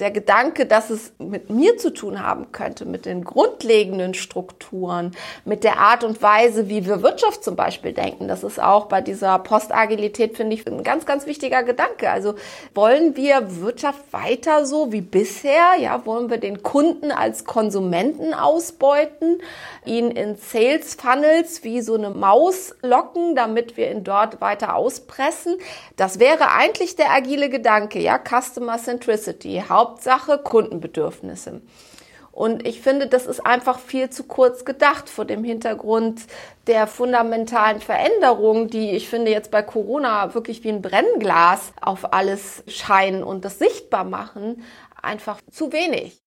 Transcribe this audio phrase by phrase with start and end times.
[0.00, 5.12] Der Gedanke, dass es mit mir zu tun haben könnte, mit den grundlegenden Strukturen,
[5.44, 9.00] mit der Art und Weise, wie wir Wirtschaft zum Beispiel denken, das ist auch bei
[9.00, 12.10] dieser Postagilität, finde ich, ein ganz, ganz wichtiger Gedanke.
[12.10, 12.34] Also
[12.74, 15.76] wollen wir Wirtschaft weiter so wie bisher?
[15.78, 19.42] Ja, wollen wir den Kunden als Konsumenten ausbeuten,
[19.84, 25.56] ihn in Sales Funnels wie so eine Maus locken, damit wir ihn dort weiter auspressen?
[25.96, 29.62] Das wäre eigentlich der agile Gedanke, ja, Customer Centricity.
[29.84, 31.60] Hauptsache Kundenbedürfnisse.
[32.32, 36.22] Und ich finde, das ist einfach viel zu kurz gedacht vor dem Hintergrund
[36.66, 42.64] der fundamentalen Veränderungen, die ich finde jetzt bei Corona wirklich wie ein Brennglas auf alles
[42.66, 44.64] scheinen und das sichtbar machen,
[45.02, 46.18] einfach zu wenig.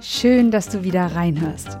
[0.00, 1.80] Schön, dass du wieder reinhörst.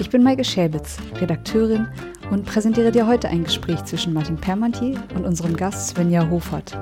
[0.00, 1.86] Ich bin Maike Schäbitz, Redakteurin
[2.30, 6.76] und präsentiere dir heute ein Gespräch zwischen Martin Permantier und unserem Gast Svenja Hofert.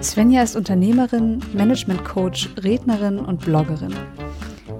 [0.00, 3.92] Svenja ist Unternehmerin, Management-Coach, Rednerin und Bloggerin.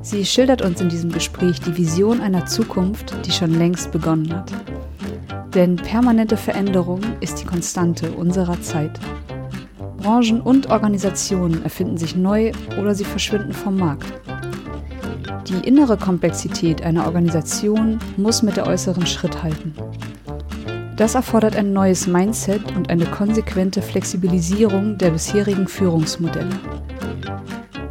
[0.00, 4.52] Sie schildert uns in diesem Gespräch die Vision einer Zukunft, die schon längst begonnen hat.
[5.52, 9.00] Denn permanente Veränderung ist die Konstante unserer Zeit.
[9.96, 14.06] Branchen und Organisationen erfinden sich neu oder sie verschwinden vom Markt.
[15.48, 19.74] Die innere Komplexität einer Organisation muss mit der äußeren Schritt halten.
[20.96, 26.58] Das erfordert ein neues Mindset und eine konsequente Flexibilisierung der bisherigen Führungsmodelle.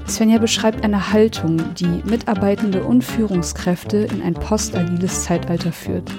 [0.07, 6.11] Svenja beschreibt eine Haltung, die Mitarbeitende und Führungskräfte in ein postagiles Zeitalter führt.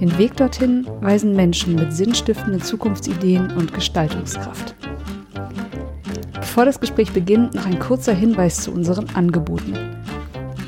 [0.00, 4.74] Den Weg dorthin weisen Menschen mit sinnstiftenden Zukunftsideen und Gestaltungskraft.
[6.32, 9.95] Bevor das Gespräch beginnt, noch ein kurzer Hinweis zu unseren Angeboten.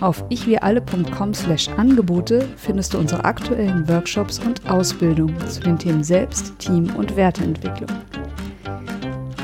[0.01, 7.17] Auf ichwiralle.com/angebote findest du unsere aktuellen Workshops und Ausbildungen zu den Themen Selbst, Team und
[7.17, 7.89] Werteentwicklung.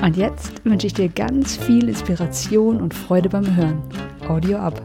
[0.03, 3.83] Und jetzt wünsche ich dir ganz viel Inspiration und Freude beim Hören.
[4.29, 4.81] Audio ab.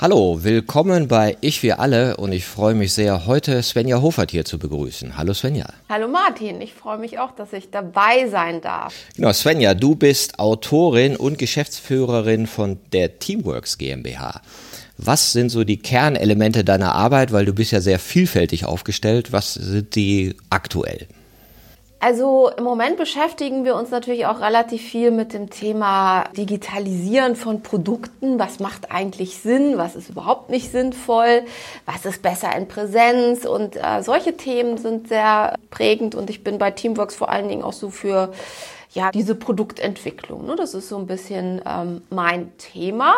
[0.00, 4.46] Hallo, willkommen bei Ich wir alle und ich freue mich sehr, heute Svenja Hofert hier
[4.46, 5.18] zu begrüßen.
[5.18, 5.66] Hallo Svenja.
[5.90, 8.94] Hallo Martin, ich freue mich auch, dass ich dabei sein darf.
[9.14, 14.40] Genau, Svenja, du bist Autorin und Geschäftsführerin von der Teamworks GmbH.
[14.96, 19.32] Was sind so die Kernelemente deiner Arbeit, weil du bist ja sehr vielfältig aufgestellt.
[19.32, 21.08] Was sind die aktuell?
[22.02, 27.62] Also im Moment beschäftigen wir uns natürlich auch relativ viel mit dem Thema Digitalisieren von
[27.62, 28.38] Produkten.
[28.38, 29.76] Was macht eigentlich Sinn?
[29.76, 31.42] Was ist überhaupt nicht sinnvoll?
[31.84, 33.44] Was ist besser in Präsenz?
[33.44, 37.62] Und äh, solche Themen sind sehr prägend und ich bin bei Teamworks vor allen Dingen
[37.62, 38.32] auch so für
[38.92, 40.46] ja diese Produktentwicklung.
[40.46, 40.56] Ne?
[40.56, 43.12] Das ist so ein bisschen ähm, mein Thema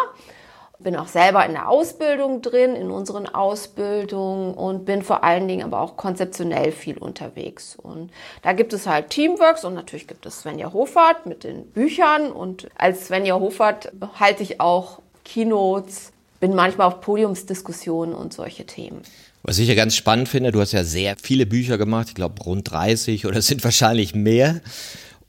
[0.83, 5.65] bin auch selber in der Ausbildung drin, in unseren Ausbildungen und bin vor allen Dingen
[5.65, 7.77] aber auch konzeptionell viel unterwegs.
[7.77, 8.11] Und
[8.43, 12.69] da gibt es halt Teamworks und natürlich gibt es Svenja Hofert mit den Büchern und
[12.77, 19.03] als Svenja Hofert halte ich auch Keynotes, bin manchmal auf Podiumsdiskussionen und solche Themen.
[19.45, 22.41] Was ich ja ganz spannend finde, du hast ja sehr viele Bücher gemacht, ich glaube
[22.43, 24.61] rund 30 oder sind wahrscheinlich mehr.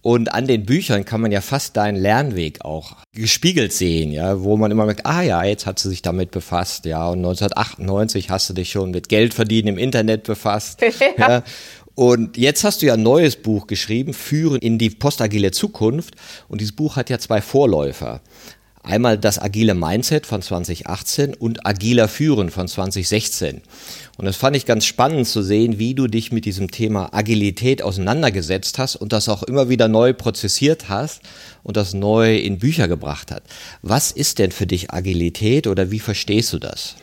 [0.04, 4.58] Und an den Büchern kann man ja fast deinen Lernweg auch gespiegelt sehen, ja, wo
[4.58, 8.50] man immer merkt, ah ja, jetzt hat sie sich damit befasst, ja, und 1998 hast
[8.50, 10.82] du dich schon mit Geldverdienen im Internet befasst.
[11.18, 11.44] ja.
[11.96, 16.16] Und jetzt hast du ja ein neues Buch geschrieben, Führen in die postagile Zukunft.
[16.50, 18.20] Und dieses Buch hat ja zwei Vorläufer.
[18.84, 23.62] Einmal das agile Mindset von 2018 und agiler Führen von 2016.
[24.18, 27.82] Und das fand ich ganz spannend zu sehen, wie du dich mit diesem Thema Agilität
[27.82, 31.22] auseinandergesetzt hast und das auch immer wieder neu prozessiert hast
[31.64, 33.44] und das neu in Bücher gebracht hat.
[33.82, 36.96] Was ist denn für dich Agilität oder wie verstehst du das?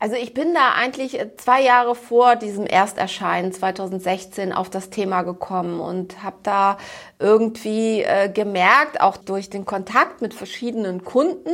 [0.00, 5.80] Also ich bin da eigentlich zwei Jahre vor diesem Ersterscheinen 2016 auf das Thema gekommen
[5.80, 6.78] und habe da
[7.18, 11.50] irgendwie äh, gemerkt, auch durch den Kontakt mit verschiedenen Kunden,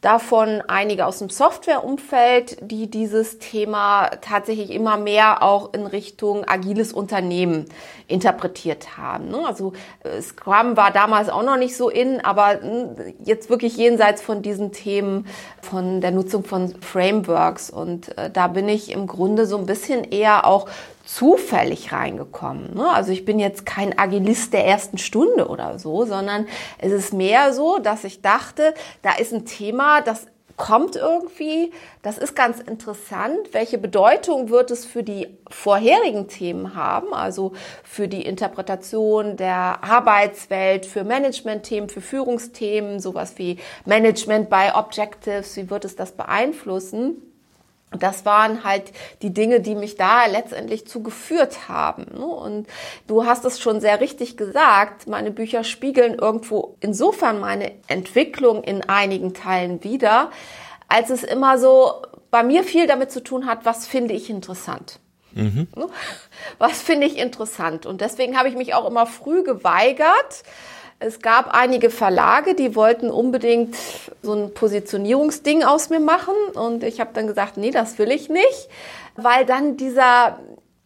[0.00, 6.92] davon einige aus dem Softwareumfeld, die dieses Thema tatsächlich immer mehr auch in Richtung agiles
[6.92, 7.66] Unternehmen
[8.06, 9.30] interpretiert haben.
[9.30, 9.38] Ne?
[9.46, 9.72] Also
[10.04, 14.42] äh, Scrum war damals auch noch nicht so in, aber hm, jetzt wirklich jenseits von
[14.42, 15.26] diesen Themen
[15.60, 17.70] von der Nutzung von Frameworks.
[17.70, 20.68] Und äh, da bin ich im Grunde so ein bisschen eher auch
[21.06, 22.74] zufällig reingekommen.
[22.74, 22.88] Ne?
[22.90, 26.46] Also ich bin jetzt kein Agilist der ersten Stunde oder so, sondern
[26.78, 30.26] es ist mehr so, dass ich dachte, da ist ein Thema, das
[30.56, 31.72] kommt irgendwie,
[32.02, 33.52] das ist ganz interessant.
[33.52, 37.52] Welche Bedeutung wird es für die vorherigen Themen haben, also
[37.84, 45.70] für die Interpretation der Arbeitswelt, für Managementthemen, für Führungsthemen, sowas wie Management by Objectives, wie
[45.70, 47.22] wird es das beeinflussen?
[47.90, 48.92] Das waren halt
[49.22, 52.06] die Dinge, die mich da letztendlich zugeführt haben.
[52.14, 52.26] Ne?
[52.26, 52.66] Und
[53.06, 58.82] du hast es schon sehr richtig gesagt, meine Bücher spiegeln irgendwo insofern meine Entwicklung in
[58.88, 60.30] einigen Teilen wieder,
[60.88, 64.98] als es immer so bei mir viel damit zu tun hat, was finde ich interessant.
[65.32, 65.68] Mhm.
[65.76, 65.86] Ne?
[66.58, 67.86] Was finde ich interessant?
[67.86, 70.42] Und deswegen habe ich mich auch immer früh geweigert,
[70.98, 73.76] es gab einige Verlage, die wollten unbedingt
[74.22, 78.28] so ein Positionierungsding aus mir machen und ich habe dann gesagt, nee, das will ich
[78.28, 78.68] nicht,
[79.16, 80.38] weil dann dieser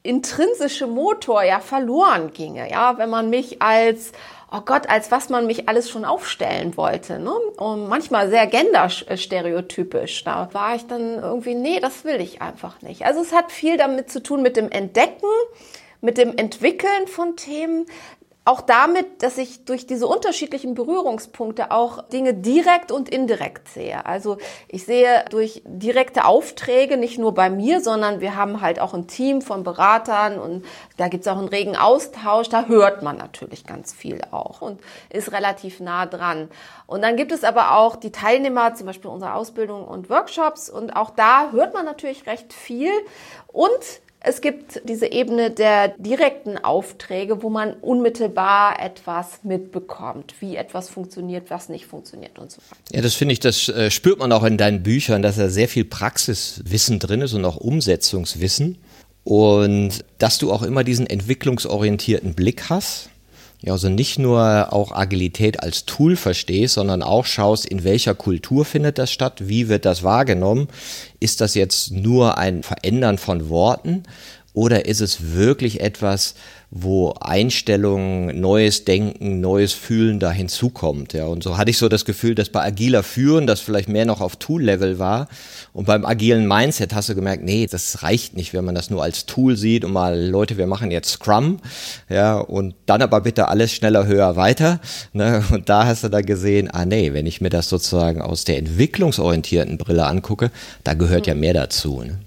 [0.02, 4.12] intrinsische Motor ja verloren ginge, ja, wenn man mich als
[4.52, 7.18] oh Gott, als was man mich alles schon aufstellen wollte.
[7.18, 7.32] Ne?
[7.56, 10.24] Und manchmal sehr genderstereotypisch.
[10.24, 13.04] Da war ich dann irgendwie, nee, das will ich einfach nicht.
[13.04, 15.28] Also es hat viel damit zu tun mit dem Entdecken,
[16.00, 17.86] mit dem Entwickeln von Themen,
[18.46, 24.06] auch damit, dass ich durch diese unterschiedlichen Berührungspunkte auch Dinge direkt und indirekt sehe.
[24.06, 28.94] Also ich sehe durch direkte Aufträge nicht nur bei mir, sondern wir haben halt auch
[28.94, 30.64] ein Team von Beratern und
[30.96, 32.48] da gibt es auch einen regen Austausch.
[32.48, 36.48] Da hört man natürlich ganz viel auch und ist relativ nah dran.
[36.86, 40.96] Und dann gibt es aber auch die Teilnehmer, zum Beispiel unserer Ausbildung und Workshops und
[40.96, 42.90] auch da hört man natürlich recht viel
[43.48, 50.90] und es gibt diese Ebene der direkten Aufträge, wo man unmittelbar etwas mitbekommt, wie etwas
[50.90, 52.96] funktioniert, was nicht funktioniert und so weiter.
[52.96, 55.68] Ja, das finde ich, das äh, spürt man auch in deinen Büchern, dass da sehr
[55.68, 58.78] viel Praxiswissen drin ist und auch Umsetzungswissen.
[59.24, 63.10] Und dass du auch immer diesen entwicklungsorientierten Blick hast
[63.62, 68.64] ja, also nicht nur auch Agilität als Tool verstehst, sondern auch schaust, in welcher Kultur
[68.64, 70.68] findet das statt, wie wird das wahrgenommen.
[71.20, 74.04] Ist das jetzt nur ein Verändern von Worten
[74.54, 76.34] oder ist es wirklich etwas,
[76.72, 81.14] wo Einstellungen, neues Denken, neues Fühlen da hinzukommt.
[81.14, 84.06] Ja, und so hatte ich so das Gefühl, dass bei agiler Führen das vielleicht mehr
[84.06, 85.26] noch auf Tool-Level war.
[85.72, 89.02] Und beim agilen Mindset hast du gemerkt, nee, das reicht nicht, wenn man das nur
[89.02, 91.58] als Tool sieht und mal, Leute, wir machen jetzt Scrum,
[92.08, 94.80] ja, und dann aber bitte alles schneller, höher, weiter.
[95.12, 95.42] Ne?
[95.50, 98.58] Und da hast du da gesehen, ah nee, wenn ich mir das sozusagen aus der
[98.58, 100.52] entwicklungsorientierten Brille angucke,
[100.84, 102.02] da gehört ja mehr dazu.
[102.02, 102.18] Ne?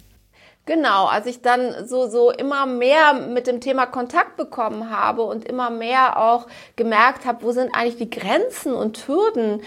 [0.65, 5.43] Genau, als ich dann so, so immer mehr mit dem Thema Kontakt bekommen habe und
[5.43, 9.61] immer mehr auch gemerkt habe, wo sind eigentlich die Grenzen und Hürden,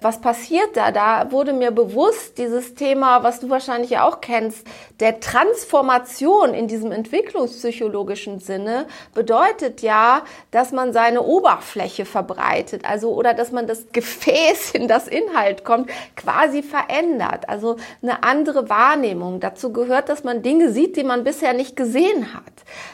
[0.00, 0.90] was passiert da?
[0.90, 4.66] Da wurde mir bewusst dieses Thema, was du wahrscheinlich ja auch kennst,
[5.00, 13.34] der Transformation in diesem entwicklungspsychologischen Sinne bedeutet ja, dass man seine Oberfläche verbreitet, also oder
[13.34, 17.48] dass man das Gefäß, in das Inhalt kommt, quasi verändert.
[17.48, 19.40] Also eine andere Wahrnehmung.
[19.40, 22.42] Dazu gehört, dass man Dinge sieht, die man bisher nicht gesehen hat,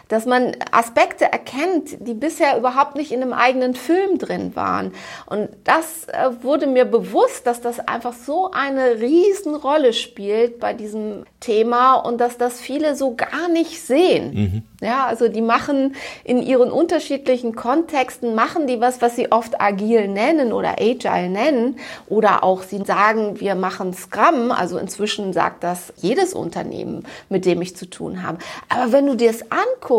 [0.08, 4.92] dass man Aspekte erkennt, die bisher überhaupt nicht in einem eigenen Film drin waren.
[5.26, 11.24] Und das äh, wurde mir bewusst, dass das einfach so eine Riesenrolle spielt bei diesem
[11.40, 14.34] Thema und dass das viele so gar nicht sehen.
[14.34, 14.62] Mhm.
[14.86, 15.94] Ja, also die machen
[16.24, 21.76] in ihren unterschiedlichen Kontexten, machen die was, was sie oft agil nennen oder agile nennen
[22.06, 24.52] oder auch sie sagen, wir machen Scrum.
[24.52, 28.38] Also inzwischen sagt das jedes Unternehmen, mit dem ich zu tun habe.
[28.68, 29.93] Aber wenn du dir es anguckst,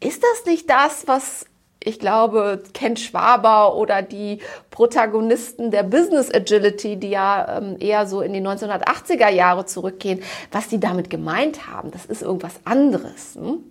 [0.00, 1.46] ist das nicht das, was
[1.86, 4.40] ich glaube, Ken Schwaber oder die
[4.72, 10.66] Protagonisten der Business Agility, die ja ähm, eher so in die 1980er Jahre zurückgehen, was
[10.66, 11.92] die damit gemeint haben.
[11.92, 13.36] Das ist irgendwas anderes.
[13.36, 13.62] Hm?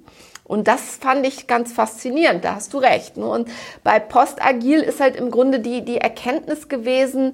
[0.46, 3.18] Und das fand ich ganz faszinierend, da hast du recht.
[3.18, 3.25] Ne?
[3.25, 3.50] Und
[3.84, 7.34] bei Postagil ist halt im Grunde die, die Erkenntnis gewesen,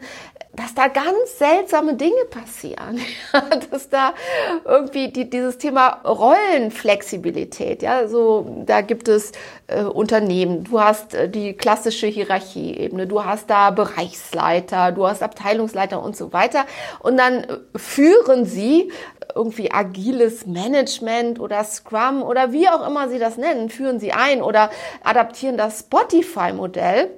[0.54, 3.00] dass da ganz seltsame Dinge passieren,
[3.72, 4.14] dass da
[4.66, 9.32] irgendwie die, dieses Thema Rollenflexibilität, ja, so da gibt es
[9.68, 16.04] äh, Unternehmen, du hast äh, die klassische Hierarchieebene, du hast da Bereichsleiter, du hast Abteilungsleiter
[16.04, 16.66] und so weiter
[17.00, 18.92] und dann äh, führen sie
[19.34, 24.12] irgendwie agiles Management oder Scrum oder wie auch immer immer Sie das nennen, führen Sie
[24.12, 24.70] ein oder
[25.04, 27.10] adaptieren das Spotify-Modell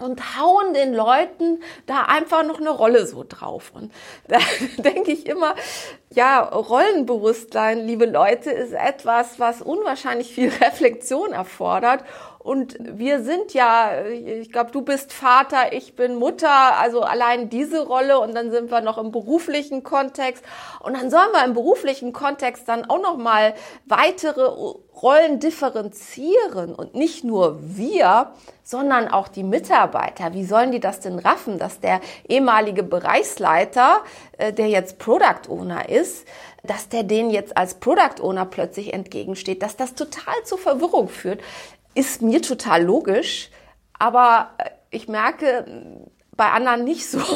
[0.00, 3.70] und hauen den Leuten da einfach noch eine Rolle so drauf.
[3.72, 3.92] Und
[4.28, 4.38] da
[4.78, 5.54] denke ich immer,
[6.10, 12.04] ja, Rollenbewusstsein, liebe Leute, ist etwas, was unwahrscheinlich viel Reflexion erfordert.
[12.46, 17.84] Und wir sind ja, ich glaube, du bist Vater, ich bin Mutter, also allein diese
[17.84, 18.20] Rolle.
[18.20, 20.44] Und dann sind wir noch im beruflichen Kontext.
[20.78, 23.54] Und dann sollen wir im beruflichen Kontext dann auch noch mal
[23.86, 24.44] weitere
[25.02, 26.72] Rollen differenzieren.
[26.76, 28.30] Und nicht nur wir,
[28.62, 30.32] sondern auch die Mitarbeiter.
[30.32, 34.02] Wie sollen die das denn raffen, dass der ehemalige Bereichsleiter,
[34.38, 36.28] äh, der jetzt Product Owner ist,
[36.66, 41.40] dass der denen jetzt als Product Owner plötzlich entgegensteht, dass das total zur Verwirrung führt,
[41.96, 43.50] ist mir total logisch.
[43.98, 45.64] Aber äh, ich merke,
[46.36, 47.20] bei anderen nicht so.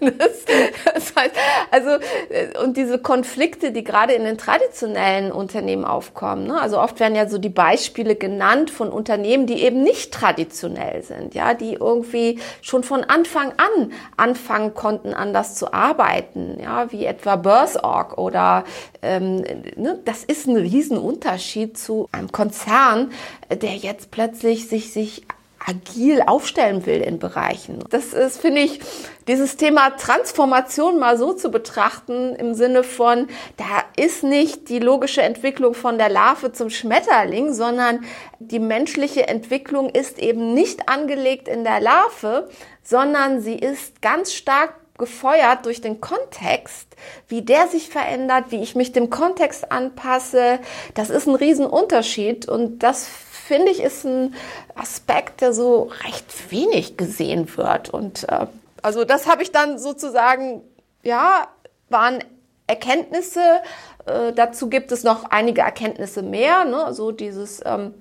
[0.00, 0.44] Das,
[0.84, 1.34] das heißt,
[1.70, 1.90] also,
[2.28, 6.60] äh, und diese Konflikte, die gerade in den traditionellen Unternehmen aufkommen, ne?
[6.60, 11.34] also oft werden ja so die Beispiele genannt von Unternehmen, die eben nicht traditionell sind,
[11.34, 17.36] ja, die irgendwie schon von Anfang an anfangen konnten, anders zu arbeiten, ja, wie etwa
[17.36, 18.64] Börsorg oder,
[19.00, 19.36] ähm,
[19.76, 20.00] ne?
[20.04, 23.10] das ist ein Riesenunterschied zu einem Konzern,
[23.50, 25.22] der jetzt plötzlich sich, sich
[25.66, 27.82] agil aufstellen will in Bereichen.
[27.90, 28.80] Das ist, finde ich,
[29.26, 35.22] dieses Thema Transformation mal so zu betrachten im Sinne von, da ist nicht die logische
[35.22, 38.04] Entwicklung von der Larve zum Schmetterling, sondern
[38.38, 42.50] die menschliche Entwicklung ist eben nicht angelegt in der Larve,
[42.82, 46.86] sondern sie ist ganz stark gefeuert durch den Kontext,
[47.26, 50.60] wie der sich verändert, wie ich mich dem Kontext anpasse.
[50.94, 53.08] Das ist ein Riesenunterschied und das
[53.46, 54.34] finde ich, ist ein
[54.74, 57.90] Aspekt, der so recht wenig gesehen wird.
[57.90, 58.46] Und äh,
[58.82, 60.62] also das habe ich dann sozusagen,
[61.02, 61.48] ja,
[61.88, 62.24] waren
[62.66, 63.60] Erkenntnisse.
[64.06, 66.64] Äh, dazu gibt es noch einige Erkenntnisse mehr.
[66.64, 66.84] Ne?
[66.84, 67.94] Also dieses, ähm,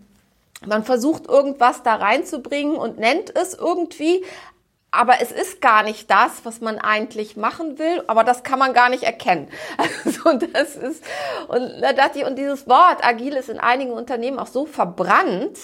[0.65, 4.23] man versucht irgendwas da reinzubringen und nennt es irgendwie,
[4.93, 8.73] aber es ist gar nicht das, was man eigentlich machen will, aber das kann man
[8.73, 9.47] gar nicht erkennen.
[10.05, 11.03] Also das ist,
[11.47, 15.57] und da dachte ich, und dieses Wort agil ist in einigen Unternehmen auch so verbrannt,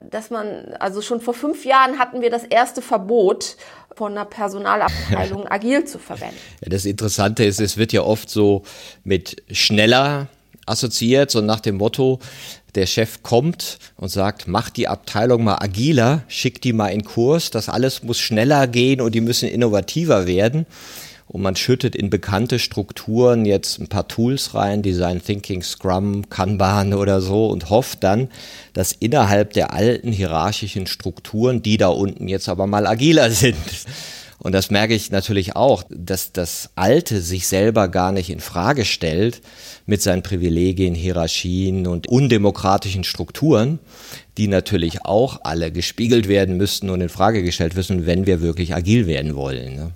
[0.00, 3.56] dass man, also schon vor fünf Jahren hatten wir das erste Verbot
[3.96, 6.38] von einer Personalabteilung agil zu verwenden.
[6.60, 8.62] Ja, das Interessante ist, es wird ja oft so
[9.02, 10.28] mit schneller
[10.68, 12.20] assoziiert, so nach dem Motto,
[12.74, 17.50] der Chef kommt und sagt, mach die Abteilung mal agiler, schick die mal in Kurs,
[17.50, 20.66] das alles muss schneller gehen und die müssen innovativer werden.
[21.28, 26.94] Und man schüttet in bekannte Strukturen jetzt ein paar Tools rein, Design Thinking, Scrum, Kanban
[26.94, 28.28] oder so und hofft dann,
[28.72, 33.56] dass innerhalb der alten hierarchischen Strukturen die da unten jetzt aber mal agiler sind.
[34.40, 38.84] Und das merke ich natürlich auch, dass das Alte sich selber gar nicht in Frage
[38.84, 39.42] stellt
[39.86, 43.80] mit seinen Privilegien, Hierarchien und undemokratischen Strukturen,
[44.36, 48.74] die natürlich auch alle gespiegelt werden müssten und in Frage gestellt müssen, wenn wir wirklich
[48.74, 49.74] agil werden wollen.
[49.74, 49.90] Ne?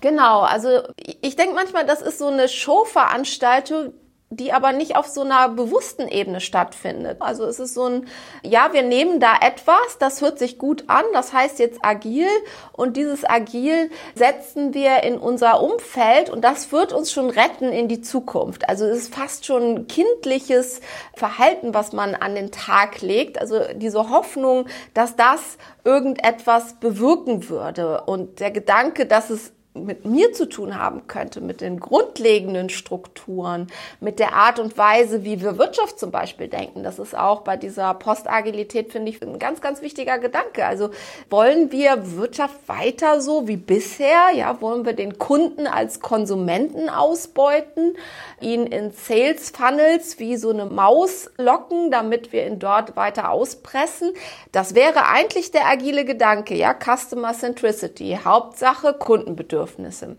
[0.00, 0.82] Genau, also
[1.20, 3.92] ich denke manchmal, das ist so eine Showveranstaltung,
[4.32, 7.16] die aber nicht auf so einer bewussten Ebene stattfindet.
[7.20, 8.06] Also es ist so ein,
[8.44, 12.28] ja, wir nehmen da etwas, das hört sich gut an, das heißt jetzt agil
[12.72, 17.88] und dieses agil setzen wir in unser Umfeld und das wird uns schon retten in
[17.88, 18.68] die Zukunft.
[18.68, 20.80] Also es ist fast schon kindliches
[21.16, 23.36] Verhalten, was man an den Tag legt.
[23.36, 29.52] Also diese Hoffnung, dass das irgendetwas bewirken würde und der Gedanke, dass es
[29.84, 33.66] mit mir zu tun haben könnte, mit den grundlegenden Strukturen,
[34.00, 36.82] mit der Art und Weise, wie wir Wirtschaft zum Beispiel denken.
[36.82, 40.64] Das ist auch bei dieser Postagilität, finde ich, ein ganz, ganz wichtiger Gedanke.
[40.66, 40.90] Also
[41.28, 44.30] wollen wir Wirtschaft weiter so wie bisher?
[44.34, 47.96] Ja, wollen wir den Kunden als Konsumenten ausbeuten,
[48.40, 54.12] ihn in Sales Funnels wie so eine Maus locken, damit wir ihn dort weiter auspressen?
[54.52, 58.18] Das wäre eigentlich der agile Gedanke, ja, Customer Centricity.
[58.24, 59.69] Hauptsache Kundenbedürfnisse.
[59.70, 60.16] Bedürfnisse.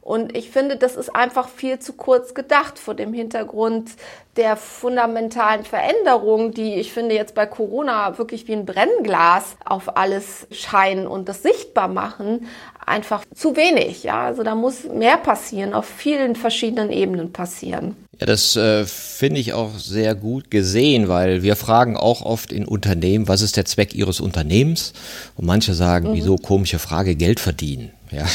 [0.00, 3.92] Und ich finde, das ist einfach viel zu kurz gedacht vor dem Hintergrund
[4.36, 10.46] der fundamentalen Veränderungen, die ich finde jetzt bei Corona wirklich wie ein Brennglas auf alles
[10.50, 12.46] scheinen und das sichtbar machen,
[12.86, 14.02] einfach zu wenig.
[14.02, 17.96] Ja, also da muss mehr passieren, auf vielen verschiedenen Ebenen passieren.
[18.20, 22.64] Ja, das äh, finde ich auch sehr gut gesehen, weil wir fragen auch oft in
[22.64, 24.92] Unternehmen, was ist der Zweck ihres Unternehmens?
[25.36, 26.14] Und manche sagen, mhm.
[26.14, 27.90] wieso komische Frage, Geld verdienen.
[28.10, 28.26] Ja,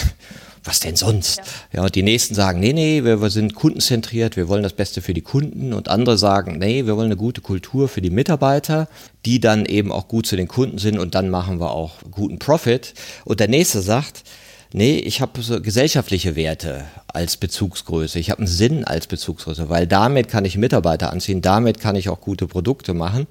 [0.64, 1.38] was denn sonst?
[1.38, 1.44] Ja.
[1.74, 5.02] ja, und die nächsten sagen, nee, nee, wir, wir, sind kundenzentriert, wir wollen das Beste
[5.02, 5.74] für die Kunden.
[5.74, 8.88] Und andere sagen, nee, wir wollen eine gute Kultur für die Mitarbeiter,
[9.26, 12.40] die dann eben auch gut zu den Kunden sind und dann machen wir auch guten
[12.40, 12.94] Profit.
[13.26, 14.24] Und der nächste sagt,
[14.72, 18.20] Nee, ich habe so gesellschaftliche Werte als Bezugsgröße.
[18.20, 22.08] Ich habe einen Sinn als Bezugsgröße, weil damit kann ich Mitarbeiter anziehen, damit kann ich
[22.08, 23.26] auch gute Produkte machen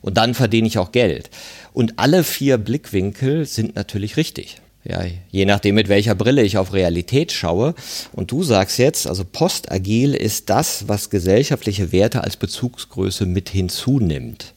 [0.00, 1.28] und dann verdiene ich auch Geld.
[1.72, 4.60] Und alle vier Blickwinkel sind natürlich richtig.
[4.88, 5.00] Ja,
[5.30, 7.74] je nachdem, mit welcher Brille ich auf Realität schaue.
[8.12, 14.54] Und du sagst jetzt, also postagil ist das, was gesellschaftliche Werte als Bezugsgröße mit hinzunimmt.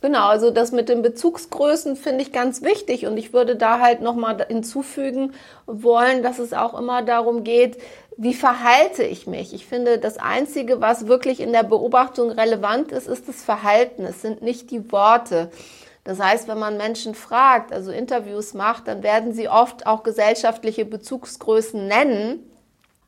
[0.00, 4.00] Genau, also das mit den Bezugsgrößen finde ich ganz wichtig und ich würde da halt
[4.00, 5.32] nochmal hinzufügen
[5.66, 7.78] wollen, dass es auch immer darum geht,
[8.16, 9.54] wie verhalte ich mich?
[9.54, 14.04] Ich finde, das Einzige, was wirklich in der Beobachtung relevant ist, ist das Verhalten.
[14.04, 15.50] Es sind nicht die Worte.
[16.08, 20.86] Das heißt, wenn man Menschen fragt, also Interviews macht, dann werden sie oft auch gesellschaftliche
[20.86, 22.50] Bezugsgrößen nennen.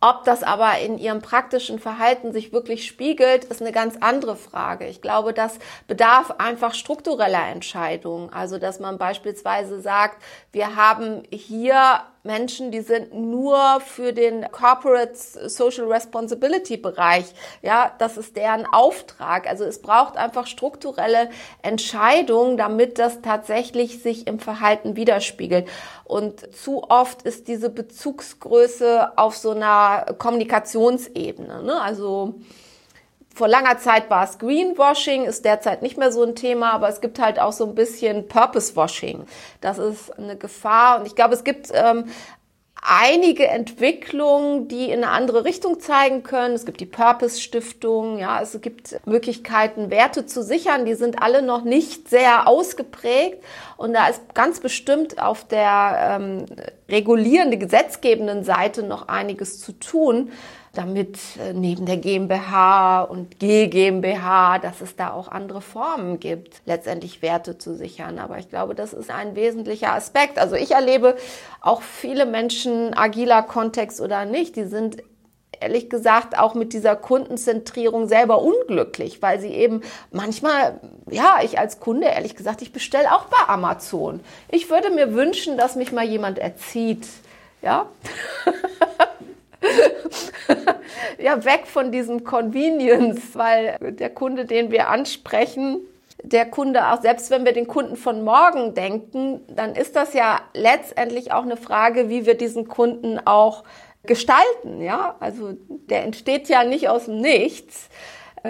[0.03, 4.87] Ob das aber in ihrem praktischen Verhalten sich wirklich spiegelt, ist eine ganz andere Frage.
[4.87, 8.31] Ich glaube, das bedarf einfach struktureller Entscheidungen.
[8.35, 15.15] Also, dass man beispielsweise sagt, wir haben hier Menschen, die sind nur für den Corporate
[15.15, 17.25] Social Responsibility Bereich.
[17.63, 19.49] Ja, das ist deren Auftrag.
[19.49, 21.31] Also es braucht einfach strukturelle
[21.63, 25.67] Entscheidungen, damit das tatsächlich sich im Verhalten widerspiegelt.
[26.05, 31.63] Und zu oft ist diese Bezugsgröße auf so einer Kommunikationsebene.
[31.63, 31.81] Ne?
[31.81, 32.35] Also
[33.35, 37.01] vor langer Zeit war es Greenwashing, ist derzeit nicht mehr so ein Thema, aber es
[37.01, 39.25] gibt halt auch so ein bisschen Purpose-Washing.
[39.61, 42.05] Das ist eine Gefahr und ich glaube, es gibt ähm,
[42.83, 46.55] einige Entwicklungen, die in eine andere Richtung zeigen können.
[46.55, 50.85] Es gibt die Purpose Stiftung, ja, es gibt Möglichkeiten, Werte zu sichern.
[50.85, 53.43] Die sind alle noch nicht sehr ausgeprägt
[53.77, 56.47] und da ist ganz bestimmt auf der ähm,
[56.89, 60.31] regulierende, gesetzgebenden Seite noch einiges zu tun
[60.73, 67.23] damit äh, neben der GmbH und GmbH, dass es da auch andere Formen gibt, letztendlich
[67.23, 68.19] Werte zu sichern.
[68.19, 70.39] Aber ich glaube, das ist ein wesentlicher Aspekt.
[70.39, 71.17] Also ich erlebe
[71.61, 75.03] auch viele Menschen, agiler Kontext oder nicht, die sind
[75.61, 81.81] ehrlich gesagt auch mit dieser Kundenzentrierung selber unglücklich, weil sie eben manchmal, ja, ich als
[81.81, 84.21] Kunde, ehrlich gesagt, ich bestelle auch bei Amazon.
[84.49, 87.07] Ich würde mir wünschen, dass mich mal jemand erzieht.
[87.61, 87.87] Ja.
[91.19, 95.81] ja, weg von diesem Convenience, weil der Kunde, den wir ansprechen,
[96.23, 100.41] der Kunde auch, selbst wenn wir den Kunden von morgen denken, dann ist das ja
[100.55, 103.65] letztendlich auch eine Frage, wie wir diesen Kunden auch
[104.05, 105.17] gestalten, ja?
[105.21, 107.89] Also der entsteht ja nicht aus dem Nichts.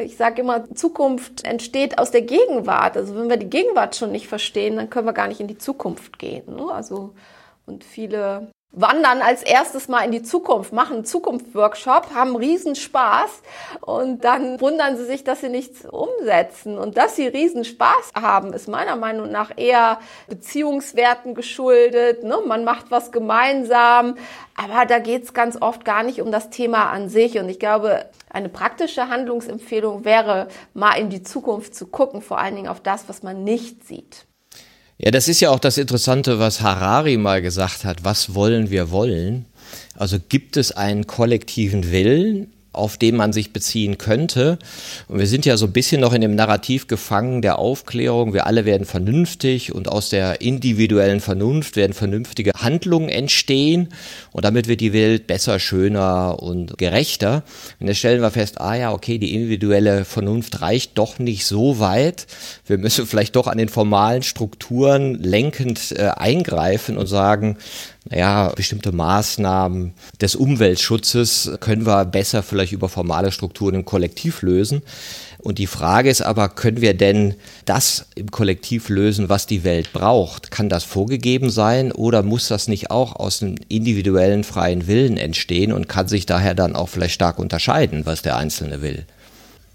[0.00, 2.96] Ich sage immer, Zukunft entsteht aus der Gegenwart.
[2.96, 5.58] Also wenn wir die Gegenwart schon nicht verstehen, dann können wir gar nicht in die
[5.58, 6.54] Zukunft gehen.
[6.54, 6.72] Ne?
[6.72, 7.12] Also
[7.66, 13.42] und viele wandern als erstes mal in die Zukunft, machen einen Zukunftsworkshop, haben riesen Spaß
[13.80, 16.78] und dann wundern sie sich, dass sie nichts umsetzen.
[16.78, 22.22] Und dass sie riesen Spaß haben, ist meiner Meinung nach eher Beziehungswerten geschuldet.
[22.22, 22.38] Ne?
[22.46, 24.16] Man macht was gemeinsam,
[24.56, 27.38] aber da geht's ganz oft gar nicht um das Thema an sich.
[27.38, 32.54] Und ich glaube, eine praktische Handlungsempfehlung wäre, mal in die Zukunft zu gucken, vor allen
[32.54, 34.26] Dingen auf das, was man nicht sieht.
[35.02, 38.04] Ja, das ist ja auch das Interessante, was Harari mal gesagt hat.
[38.04, 39.46] Was wollen wir wollen?
[39.96, 42.52] Also gibt es einen kollektiven Willen?
[42.72, 44.58] Auf den man sich beziehen könnte.
[45.08, 48.32] Und wir sind ja so ein bisschen noch in dem Narrativ gefangen der Aufklärung.
[48.32, 53.88] Wir alle werden vernünftig und aus der individuellen Vernunft werden vernünftige Handlungen entstehen
[54.32, 57.42] und damit wird die Welt besser, schöner und gerechter.
[57.80, 61.80] Und jetzt stellen wir fest, ah ja, okay, die individuelle Vernunft reicht doch nicht so
[61.80, 62.26] weit.
[62.66, 67.56] Wir müssen vielleicht doch an den formalen Strukturen lenkend äh, eingreifen und sagen,
[68.08, 74.82] naja, bestimmte Maßnahmen des Umweltschutzes können wir besser vielleicht über formale Strukturen im Kollektiv lösen.
[75.38, 77.34] Und die Frage ist aber, können wir denn
[77.64, 80.50] das im Kollektiv lösen, was die Welt braucht?
[80.50, 85.72] Kann das vorgegeben sein oder muss das nicht auch aus einem individuellen freien Willen entstehen
[85.72, 89.06] und kann sich daher dann auch vielleicht stark unterscheiden, was der Einzelne will?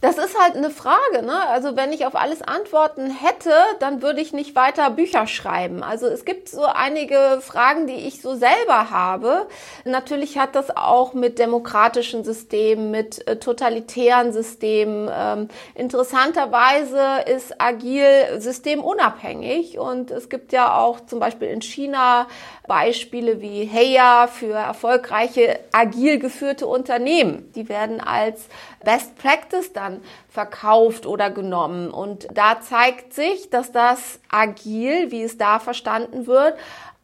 [0.05, 1.23] Das ist halt eine Frage.
[1.23, 1.47] Ne?
[1.49, 5.81] Also wenn ich auf alles Antworten hätte, dann würde ich nicht weiter Bücher schreiben.
[5.81, 9.47] Also es gibt so einige Fragen, die ich so selber habe.
[9.83, 15.09] Natürlich hat das auch mit demokratischen Systemen, mit äh, totalitären Systemen.
[15.11, 18.05] Ähm, interessanterweise ist agil
[18.37, 22.27] systemunabhängig und es gibt ja auch zum Beispiel in China
[22.67, 27.51] Beispiele wie Heya für erfolgreiche agil geführte Unternehmen.
[27.55, 28.47] Die werden als
[28.83, 31.91] Best Practice dann verkauft oder genommen.
[31.91, 36.55] Und da zeigt sich, dass das agil, wie es da verstanden wird,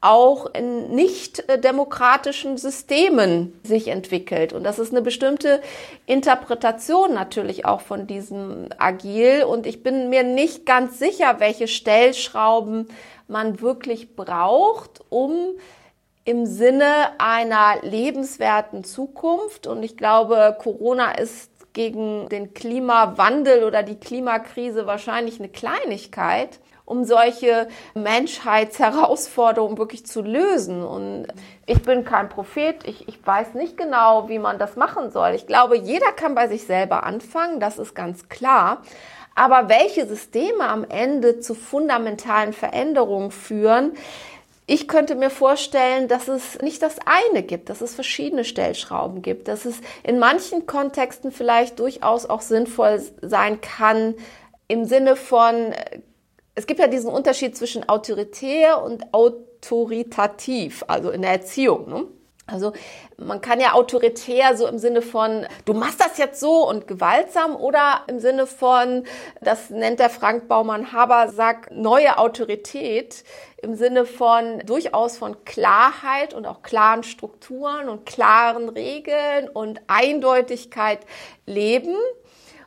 [0.02, 4.52] auch in nicht demokratischen Systemen sich entwickelt.
[4.52, 5.62] Und das ist eine bestimmte
[6.08, 9.44] Interpretation natürlich auch von diesem Agil.
[9.44, 12.88] Und ich bin mir nicht ganz sicher, welche Stellschrauben
[13.32, 15.56] man wirklich braucht, um
[16.24, 19.66] im Sinne einer lebenswerten Zukunft.
[19.66, 26.60] Und ich glaube, Corona ist gegen den Klimawandel oder die Klimakrise wahrscheinlich eine Kleinigkeit
[26.92, 30.84] um solche Menschheitsherausforderungen wirklich zu lösen.
[30.84, 31.28] Und
[31.66, 35.32] ich bin kein Prophet, ich, ich weiß nicht genau, wie man das machen soll.
[35.36, 38.82] Ich glaube, jeder kann bei sich selber anfangen, das ist ganz klar.
[39.36, 43.94] Aber welche Systeme am Ende zu fundamentalen Veränderungen führen,
[44.68, 49.48] ich könnte mir vorstellen, dass es nicht das eine gibt, dass es verschiedene Stellschrauben gibt,
[49.48, 54.16] dass es in manchen Kontexten vielleicht durchaus auch sinnvoll sein kann,
[54.68, 55.74] im Sinne von,
[56.56, 61.90] es gibt ja diesen Unterschied zwischen autoritär und autoritativ, also in der Erziehung.
[61.90, 62.08] Ne?
[62.48, 62.74] Also
[63.18, 67.56] man kann ja autoritär so im Sinne von, du machst das jetzt so und gewaltsam
[67.56, 69.06] oder im Sinne von,
[69.42, 73.24] das nennt der Frank Baumann Haber, sagt neue Autorität
[73.62, 81.00] im Sinne von durchaus von Klarheit und auch klaren Strukturen und klaren Regeln und Eindeutigkeit
[81.46, 81.96] leben.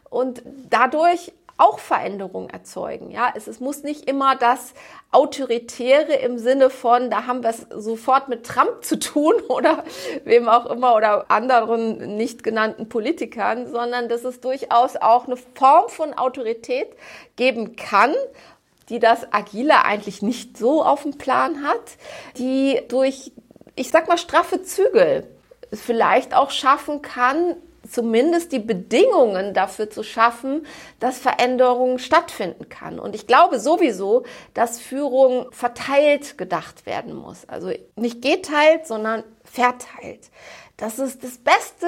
[0.08, 3.10] Und dadurch auch Veränderungen erzeugen.
[3.10, 4.74] Ja, es, es muss nicht immer das
[5.12, 9.84] Autoritäre im Sinne von, da haben wir es sofort mit Trump zu tun oder
[10.24, 15.88] wem auch immer oder anderen nicht genannten Politikern, sondern dass es durchaus auch eine Form
[15.88, 16.88] von Autorität
[17.36, 18.14] geben kann,
[18.88, 21.96] die das Agile eigentlich nicht so auf dem Plan hat,
[22.36, 23.32] die durch,
[23.76, 25.26] ich sag mal, straffe Zügel
[25.72, 27.56] vielleicht auch schaffen kann,
[27.88, 30.66] zumindest die Bedingungen dafür zu schaffen,
[31.00, 32.98] dass Veränderungen stattfinden kann.
[32.98, 37.48] Und ich glaube sowieso, dass Führung verteilt gedacht werden muss.
[37.48, 40.30] Also nicht geteilt, sondern verteilt.
[40.76, 41.86] Dass es das Beste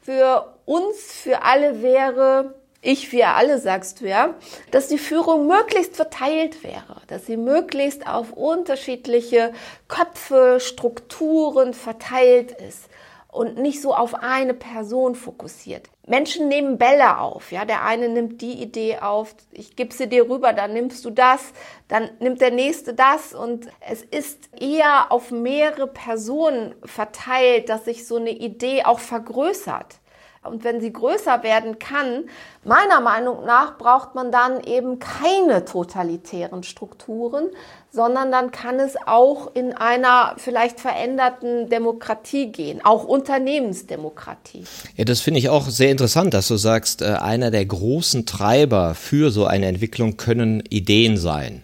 [0.00, 4.34] für uns, für alle wäre, ich, wir alle, sagst du ja,
[4.70, 9.54] dass die Führung möglichst verteilt wäre, dass sie möglichst auf unterschiedliche
[9.88, 12.90] Köpfe, Strukturen verteilt ist
[13.34, 15.90] und nicht so auf eine Person fokussiert.
[16.06, 20.30] Menschen nehmen Bälle auf, ja, der eine nimmt die Idee auf, ich gebe sie dir
[20.30, 21.52] rüber, dann nimmst du das,
[21.88, 23.34] dann nimmt der nächste das.
[23.34, 29.98] Und es ist eher auf mehrere Personen verteilt, dass sich so eine Idee auch vergrößert
[30.44, 32.24] und wenn sie größer werden kann,
[32.64, 37.48] meiner Meinung nach braucht man dann eben keine totalitären Strukturen,
[37.90, 44.64] sondern dann kann es auch in einer vielleicht veränderten Demokratie gehen, auch Unternehmensdemokratie.
[44.96, 48.94] Ja, das finde ich auch sehr interessant, dass du sagst, äh, einer der großen Treiber
[48.94, 51.63] für so eine Entwicklung können Ideen sein.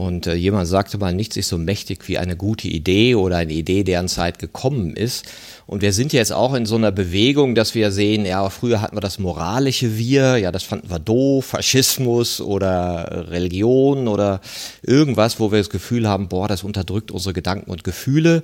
[0.00, 3.52] Und äh, jemand sagte mal, nichts ist so mächtig wie eine gute Idee oder eine
[3.52, 5.26] Idee, deren Zeit gekommen ist.
[5.66, 8.96] Und wir sind jetzt auch in so einer Bewegung, dass wir sehen, ja, früher hatten
[8.96, 14.40] wir das moralische Wir, ja, das fanden wir doof, Faschismus oder Religion oder
[14.80, 18.42] irgendwas, wo wir das Gefühl haben, boah, das unterdrückt unsere Gedanken und Gefühle.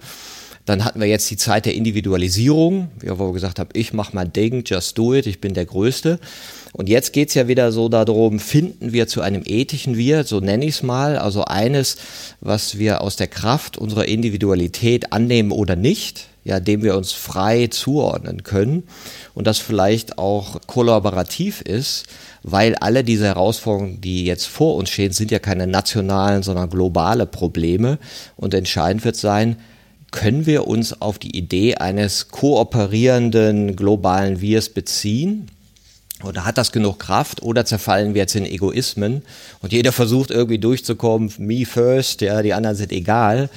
[0.67, 4.33] Dann hatten wir jetzt die Zeit der Individualisierung, wo wir gesagt haben, ich mach mein
[4.33, 6.19] Ding, just do it, ich bin der Größte.
[6.73, 10.65] Und jetzt geht's ja wieder so darum, finden wir zu einem ethischen Wir, so nenne
[10.65, 11.97] ich es mal, also eines,
[12.41, 17.69] was wir aus der Kraft unserer Individualität annehmen oder nicht, ja, dem wir uns frei
[17.69, 18.83] zuordnen können
[19.35, 22.07] und das vielleicht auch kollaborativ ist,
[22.43, 27.27] weil alle diese Herausforderungen, die jetzt vor uns stehen, sind ja keine nationalen, sondern globale
[27.27, 27.99] Probleme
[28.37, 29.57] und entscheidend wird sein,
[30.17, 35.51] können wir uns auf die Idee eines kooperierenden globalen Wirs beziehen?
[36.25, 37.43] Oder hat das genug Kraft?
[37.43, 39.21] Oder zerfallen wir jetzt in Egoismen?
[39.61, 43.51] Und jeder versucht irgendwie durchzukommen, me first, ja, die anderen sind egal.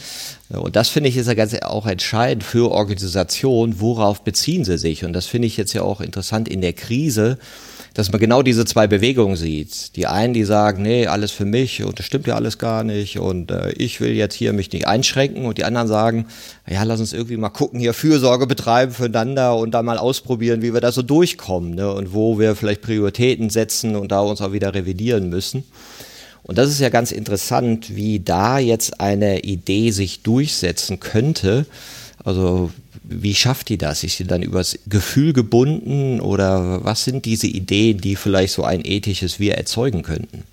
[0.49, 5.05] Und das finde ich ist ja ganz auch entscheidend für Organisationen, worauf beziehen sie sich?
[5.05, 7.37] Und das finde ich jetzt ja auch interessant in der Krise,
[7.93, 9.95] dass man genau diese zwei Bewegungen sieht.
[9.95, 13.19] Die einen, die sagen, nee, alles für mich und das stimmt ja alles gar nicht
[13.19, 16.25] und äh, ich will jetzt hier mich nicht einschränken und die anderen sagen,
[16.67, 20.73] ja, lass uns irgendwie mal gucken, hier Fürsorge betreiben füreinander und dann mal ausprobieren, wie
[20.73, 21.91] wir da so durchkommen ne?
[21.91, 25.63] und wo wir vielleicht Prioritäten setzen und da uns auch wieder revidieren müssen.
[26.43, 31.65] Und das ist ja ganz interessant, wie da jetzt eine Idee sich durchsetzen könnte.
[32.23, 32.71] Also
[33.09, 34.03] wie schafft die das?
[34.03, 38.81] Ist sie dann übers Gefühl gebunden oder was sind diese Ideen, die vielleicht so ein
[38.83, 40.43] ethisches Wir erzeugen könnten?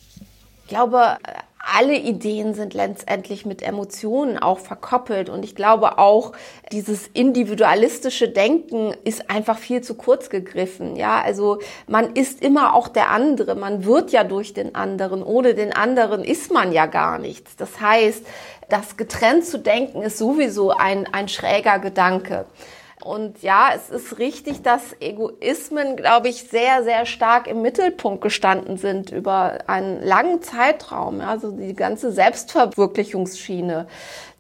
[0.65, 1.19] Ich glaube,
[1.59, 6.33] alle Ideen sind letztendlich mit Emotionen auch verkoppelt und ich glaube auch
[6.71, 10.95] dieses individualistische Denken ist einfach viel zu kurz gegriffen.
[10.95, 13.57] Ja, also man ist immer auch der andere.
[13.57, 15.25] Man wird ja durch den anderen.
[15.25, 17.57] Ohne den anderen ist man ja gar nichts.
[17.57, 18.25] Das heißt,
[18.69, 22.47] das getrennt zu denken ist sowieso ein, ein schräger Gedanke.
[23.05, 28.79] Und ja, es ist richtig, dass Egoismen, glaube ich, sehr, sehr stark im Mittelpunkt gestanden
[28.79, 31.21] sind über einen langen Zeitraum.
[31.21, 33.87] Also die ganze Selbstverwirklichungsschiene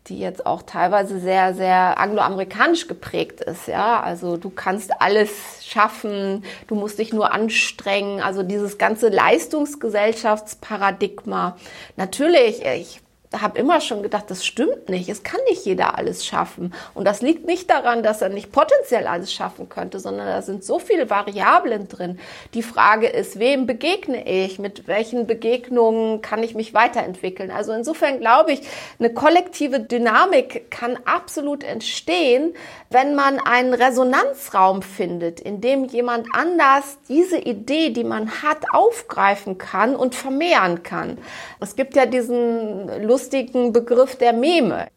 [0.08, 4.00] die jetzt auch teilweise sehr, sehr angloamerikanisch geprägt ist, ja.
[4.00, 8.20] Also du kannst alles schaffen, du musst dich nur anstrengen.
[8.20, 11.56] Also dieses ganze Leistungsgesellschaftsparadigma.
[11.96, 13.00] Natürlich, ich
[13.42, 15.08] habe immer schon gedacht, das stimmt nicht.
[15.08, 16.74] Es kann nicht jeder alles schaffen.
[16.94, 20.64] Und das liegt nicht daran, dass er nicht potenziell alles schaffen könnte, sondern da sind
[20.64, 22.18] so viele Variablen drin.
[22.54, 24.58] Die Frage ist, wem begegne ich?
[24.58, 27.50] Mit welchen Begegnungen kann ich mich weiterentwickeln?
[27.50, 28.60] Also insofern glaube ich,
[28.98, 32.54] eine kollektive Dynamik kann absolut entstehen,
[32.90, 39.58] wenn man einen Resonanzraum findet, in dem jemand anders diese Idee, die man hat, aufgreifen
[39.58, 41.18] kann und vermehren kann.
[41.60, 44.88] Es gibt ja diesen lustigen Begriff der Meme.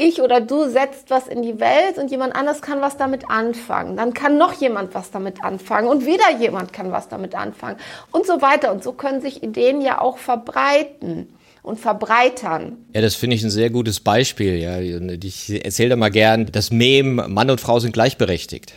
[0.00, 3.96] Ich oder du setzt was in die Welt und jemand anders kann was damit anfangen.
[3.96, 7.78] Dann kann noch jemand was damit anfangen und wieder jemand kann was damit anfangen
[8.12, 8.70] und so weiter.
[8.70, 12.76] Und so können sich Ideen ja auch verbreiten und verbreitern.
[12.94, 14.56] Ja, das finde ich ein sehr gutes Beispiel.
[14.56, 14.80] Ja.
[14.80, 18.72] Ich erzähle da mal gern, das Mem, Mann und Frau sind gleichberechtigt.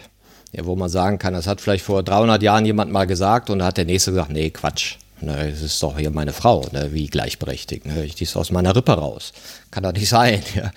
[0.53, 3.59] Ja, wo man sagen kann, das hat vielleicht vor 300 Jahren jemand mal gesagt und
[3.59, 4.97] da hat der Nächste gesagt, nee, Quatsch.
[5.21, 7.85] Ne, es ist doch hier meine Frau, ne, wie gleichberechtigt.
[7.85, 9.33] Ne, die ist aus meiner Rippe raus.
[9.69, 10.41] Kann doch nicht sein.
[10.55, 10.71] Ja.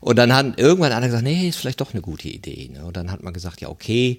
[0.00, 2.70] Und dann hat irgendwann einer gesagt, nee, ist vielleicht doch eine gute Idee.
[2.72, 2.84] Ne.
[2.84, 4.18] Und dann hat man gesagt, ja, okay,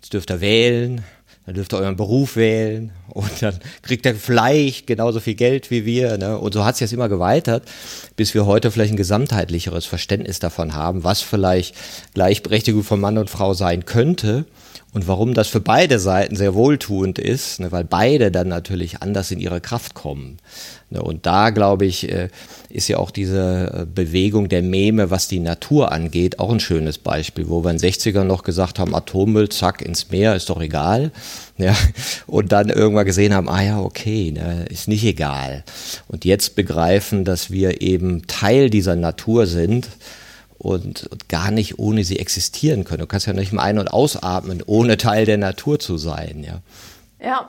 [0.00, 1.04] jetzt dürft ihr wählen
[1.50, 5.84] dann dürft ihr euren Beruf wählen und dann kriegt ihr vielleicht genauso viel Geld wie
[5.84, 6.16] wir.
[6.16, 6.38] Ne?
[6.38, 7.64] Und so hat es jetzt immer geweitert,
[8.14, 11.74] bis wir heute vielleicht ein gesamtheitlicheres Verständnis davon haben, was vielleicht
[12.14, 14.44] Gleichberechtigung von Mann und Frau sein könnte
[14.92, 19.30] und warum das für beide Seiten sehr wohltuend ist, ne, weil beide dann natürlich anders
[19.30, 20.38] in ihre Kraft kommen.
[20.90, 22.28] Ne, und da, glaube ich, äh,
[22.70, 26.98] ist ja auch diese äh, Bewegung der Meme, was die Natur angeht, auch ein schönes
[26.98, 30.60] Beispiel, wo wir in den 60ern noch gesagt haben, Atommüll, zack, ins Meer, ist doch
[30.60, 31.12] egal.
[31.60, 31.76] Ja,
[32.26, 35.62] und dann irgendwann gesehen haben, ah ja, okay, ne, ist nicht egal.
[36.08, 39.86] Und jetzt begreifen, dass wir eben Teil dieser Natur sind
[40.60, 43.00] und, und gar nicht ohne sie existieren können.
[43.00, 46.60] Du kannst ja nicht mal ein- und ausatmen, ohne Teil der Natur zu sein, ja.
[47.26, 47.48] Ja.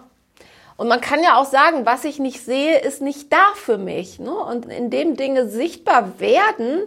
[0.78, 4.20] Und man kann ja auch sagen, was ich nicht sehe, ist nicht da für mich.
[4.20, 4.34] Ne?
[4.34, 6.84] Und indem Dinge sichtbar werden,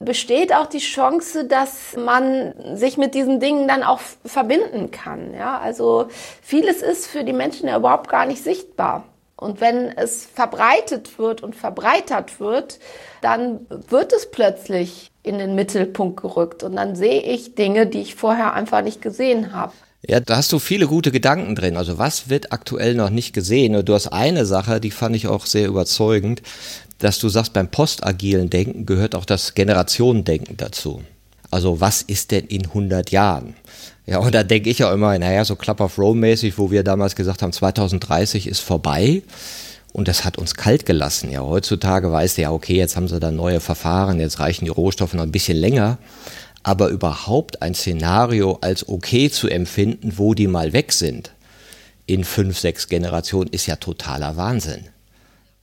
[0.00, 5.32] besteht auch die Chance, dass man sich mit diesen Dingen dann auch verbinden kann.
[5.32, 6.08] Ja, also
[6.42, 9.04] vieles ist für die Menschen ja überhaupt gar nicht sichtbar.
[9.36, 12.80] Und wenn es verbreitet wird und verbreitert wird,
[13.20, 16.62] dann wird es plötzlich in den Mittelpunkt gerückt.
[16.62, 19.72] Und dann sehe ich Dinge, die ich vorher einfach nicht gesehen habe.
[20.06, 21.76] Ja, da hast du viele gute Gedanken drin.
[21.76, 23.76] Also was wird aktuell noch nicht gesehen?
[23.76, 26.42] Und du hast eine Sache, die fand ich auch sehr überzeugend,
[26.98, 31.02] dass du sagst, beim postagilen Denken gehört auch das Generationendenken dazu.
[31.52, 33.54] Also was ist denn in 100 Jahren?
[34.06, 36.82] Ja, und da denke ich ja immer, naja, so Club of Rome mäßig, wo wir
[36.82, 39.22] damals gesagt haben, 2030 ist vorbei.
[39.92, 41.30] Und das hat uns kalt gelassen.
[41.30, 44.70] Ja, heutzutage weißt du ja, okay, jetzt haben sie da neue Verfahren, jetzt reichen die
[44.70, 45.98] Rohstoffe noch ein bisschen länger.
[46.62, 51.32] Aber überhaupt ein Szenario als okay zu empfinden, wo die mal weg sind,
[52.06, 54.88] in fünf, sechs Generationen, ist ja totaler Wahnsinn.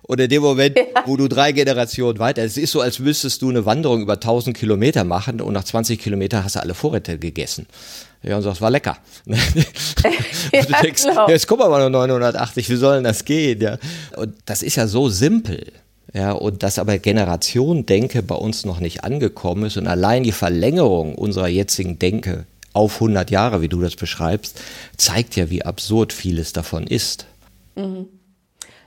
[0.03, 0.85] Und in dem Moment, ja.
[1.07, 4.57] wo du drei Generationen weiter, es ist so, als müsstest du eine Wanderung über 1000
[4.57, 7.67] Kilometer machen und nach 20 Kilometern hast du alle Vorräte gegessen.
[8.23, 8.97] Ja, und sagst, war lecker.
[9.27, 9.37] und
[10.53, 11.29] du denkst, genau.
[11.29, 13.61] jetzt kommen aber nur 980, wie soll denn das gehen?
[13.61, 13.79] Ja.
[14.17, 15.73] Und das ist ja so simpel.
[16.15, 20.33] Ja, und dass aber Generation Denke bei uns noch nicht angekommen ist und allein die
[20.33, 24.61] Verlängerung unserer jetzigen Denke auf 100 Jahre, wie du das beschreibst,
[24.97, 27.27] zeigt ja, wie absurd vieles davon ist.
[27.77, 28.07] Mhm.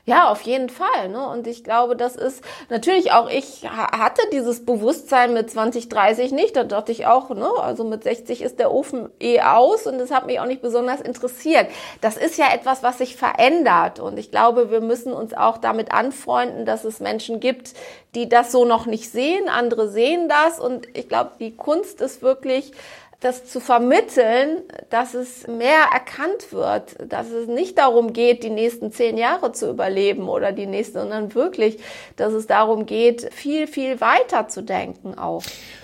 [0.08, 1.10] Ja, auf jeden Fall.
[1.10, 1.28] Ne?
[1.28, 6.56] Und ich glaube, das ist natürlich auch, ich hatte dieses Bewusstsein mit 20, 30 nicht.
[6.56, 10.12] Da dachte ich auch, ne, also mit 60 ist der Ofen eh aus und das
[10.12, 11.70] hat mich auch nicht besonders interessiert.
[12.02, 14.00] Das ist ja etwas, was sich verändert.
[14.00, 17.74] Und ich glaube, wir müssen uns auch damit anfreunden, dass es Menschen gibt,
[18.14, 19.50] die das so noch nicht sehen.
[19.50, 20.60] Andere sehen das.
[20.60, 22.74] Und ich glaube, die Kunst ist wirklich,
[23.20, 28.92] das zu vermitteln, dass es mehr erkannt wird, dass es nicht darum geht, die nächsten
[28.92, 31.78] zehn Jahre zu überleben oder die nächsten, sondern wirklich,
[32.18, 35.44] dass es darum geht, viel, viel weiter zu denken auch.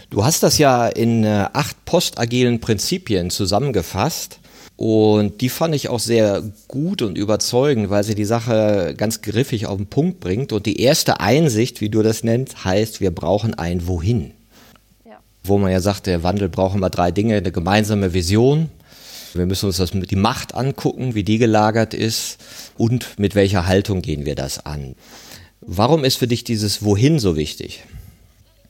[0.09, 4.39] Du hast das ja in äh, acht postagilen Prinzipien zusammengefasst.
[4.75, 9.67] Und die fand ich auch sehr gut und überzeugend, weil sie die Sache ganz griffig
[9.67, 10.53] auf den Punkt bringt.
[10.53, 14.33] Und die erste Einsicht, wie du das nennst, heißt, wir brauchen ein Wohin
[15.43, 18.69] wo man ja sagt, der Wandel braucht immer drei Dinge, eine gemeinsame Vision.
[19.33, 22.37] Wir müssen uns das mit die Macht angucken, wie die gelagert ist
[22.77, 24.95] und mit welcher Haltung gehen wir das an.
[25.61, 27.83] Warum ist für dich dieses Wohin so wichtig?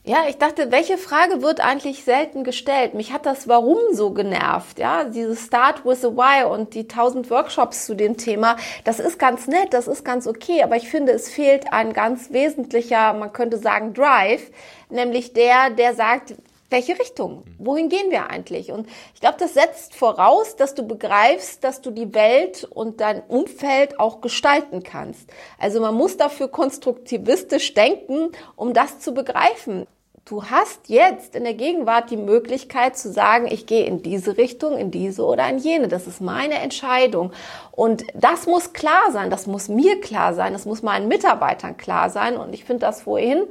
[0.04, 2.94] Ja, ich dachte, welche Frage wird eigentlich selten gestellt?
[2.94, 5.04] Mich hat das Warum so genervt, ja?
[5.04, 8.56] Dieses Start with a Why und die tausend Workshops zu dem Thema.
[8.82, 12.32] Das ist ganz nett, das ist ganz okay, aber ich finde, es fehlt ein ganz
[12.32, 14.50] wesentlicher, man könnte sagen, Drive,
[14.90, 16.34] nämlich der, der sagt,
[16.72, 17.44] welche Richtung?
[17.58, 18.72] Wohin gehen wir eigentlich?
[18.72, 23.22] Und ich glaube, das setzt voraus, dass du begreifst, dass du die Welt und dein
[23.22, 25.30] Umfeld auch gestalten kannst.
[25.58, 29.86] Also man muss dafür konstruktivistisch denken, um das zu begreifen.
[30.24, 34.78] Du hast jetzt in der Gegenwart die Möglichkeit zu sagen, ich gehe in diese Richtung,
[34.78, 35.88] in diese oder in jene.
[35.88, 37.32] Das ist meine Entscheidung.
[37.72, 42.08] Und das muss klar sein, das muss mir klar sein, das muss meinen Mitarbeitern klar
[42.08, 42.36] sein.
[42.36, 43.48] Und ich finde das vorhin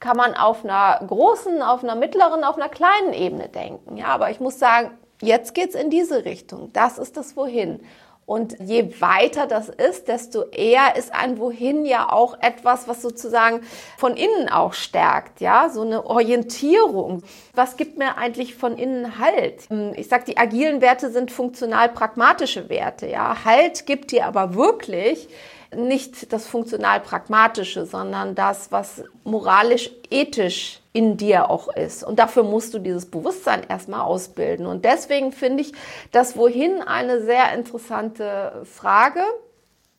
[0.00, 3.96] kann man auf einer großen, auf einer mittleren, auf einer kleinen Ebene denken.
[3.96, 4.90] Ja, aber ich muss sagen,
[5.22, 6.70] jetzt geht's in diese Richtung.
[6.72, 7.80] Das ist das Wohin.
[8.26, 13.60] Und je weiter das ist, desto eher ist ein Wohin ja auch etwas, was sozusagen
[13.98, 17.22] von innen auch stärkt, ja, so eine Orientierung.
[17.54, 19.68] Was gibt mir eigentlich von innen Halt?
[19.96, 23.44] Ich sag, die agilen Werte sind funktional pragmatische Werte, ja.
[23.44, 25.28] Halt gibt dir aber wirklich
[25.76, 32.04] nicht das funktional-pragmatische, sondern das, was moralisch-ethisch in dir auch ist.
[32.04, 34.66] Und dafür musst du dieses Bewusstsein erstmal ausbilden.
[34.66, 35.72] Und deswegen finde ich
[36.12, 39.20] das Wohin eine sehr interessante Frage,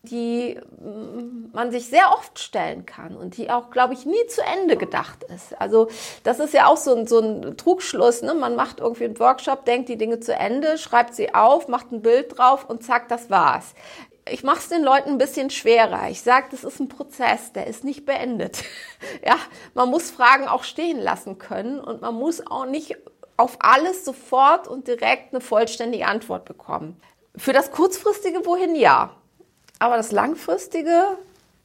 [0.06, 4.42] die mm, man sich sehr oft stellen kann und die auch, glaube ich, nie zu
[4.42, 5.60] Ende gedacht ist.
[5.60, 5.90] Also
[6.24, 8.22] das ist ja auch so ein, so ein Trugschluss.
[8.22, 8.34] Ne?
[8.34, 12.02] Man macht irgendwie einen Workshop, denkt die Dinge zu Ende, schreibt sie auf, macht ein
[12.02, 13.74] Bild drauf und zack, das war's
[14.30, 16.10] ich mache es den Leuten ein bisschen schwerer.
[16.10, 18.64] Ich sage, das ist ein Prozess, der ist nicht beendet.
[19.26, 19.36] ja,
[19.74, 22.98] man muss Fragen auch stehen lassen können und man muss auch nicht
[23.38, 27.00] auf alles sofort und direkt eine vollständige Antwort bekommen.
[27.36, 29.12] Für das kurzfristige wohin ja,
[29.78, 31.18] aber das langfristige,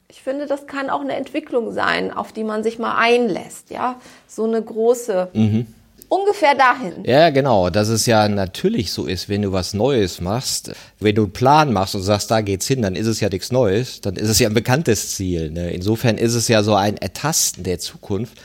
[0.09, 3.69] ich finde, das kann auch eine Entwicklung sein, auf die man sich mal einlässt.
[3.69, 5.29] Ja, so eine große.
[5.33, 5.73] Mhm
[6.11, 7.05] ungefähr dahin.
[7.05, 7.69] Ja, genau.
[7.69, 11.71] Dass es ja natürlich so ist, wenn du was Neues machst, wenn du einen Plan
[11.71, 14.37] machst und sagst, da geht's hin, dann ist es ja nichts Neues, dann ist es
[14.39, 15.51] ja ein bekanntes Ziel.
[15.51, 15.71] Ne?
[15.71, 18.37] Insofern ist es ja so ein Ertasten der Zukunft.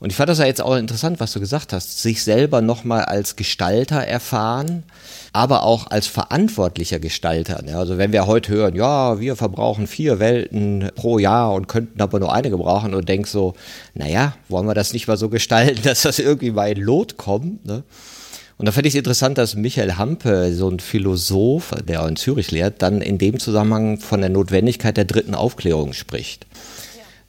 [0.00, 3.04] Und ich fand das ja jetzt auch interessant, was du gesagt hast, sich selber nochmal
[3.04, 4.84] als Gestalter erfahren
[5.32, 7.62] aber auch als verantwortlicher Gestalter.
[7.62, 7.76] Ne?
[7.76, 12.18] Also wenn wir heute hören, ja, wir verbrauchen vier Welten pro Jahr und könnten aber
[12.20, 13.54] nur eine gebrauchen und denkst so,
[13.94, 17.64] naja, wollen wir das nicht mal so gestalten, dass das irgendwie in Lot kommt?
[17.66, 17.84] Ne?
[18.56, 22.50] Und da fand ich es interessant, dass Michael Hampe, so ein Philosoph, der in Zürich
[22.50, 26.46] lehrt, dann in dem Zusammenhang von der Notwendigkeit der dritten Aufklärung spricht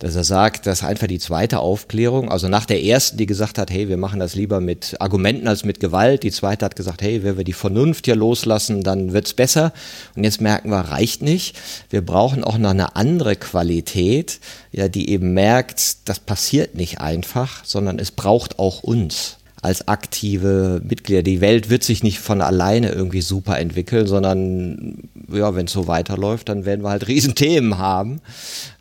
[0.01, 3.69] dass er sagt, dass einfach die zweite Aufklärung, also nach der ersten, die gesagt hat,
[3.69, 7.23] hey, wir machen das lieber mit Argumenten als mit Gewalt, die zweite hat gesagt, hey,
[7.23, 9.73] wenn wir die Vernunft hier loslassen, dann wird's besser.
[10.15, 11.55] Und jetzt merken wir, reicht nicht.
[11.91, 14.39] Wir brauchen auch noch eine andere Qualität,
[14.71, 20.81] ja, die eben merkt, das passiert nicht einfach, sondern es braucht auch uns als aktive
[20.83, 21.23] Mitglieder.
[21.23, 25.87] Die Welt wird sich nicht von alleine irgendwie super entwickeln, sondern ja, wenn es so
[25.87, 28.21] weiterläuft, dann werden wir halt Riesenthemen haben.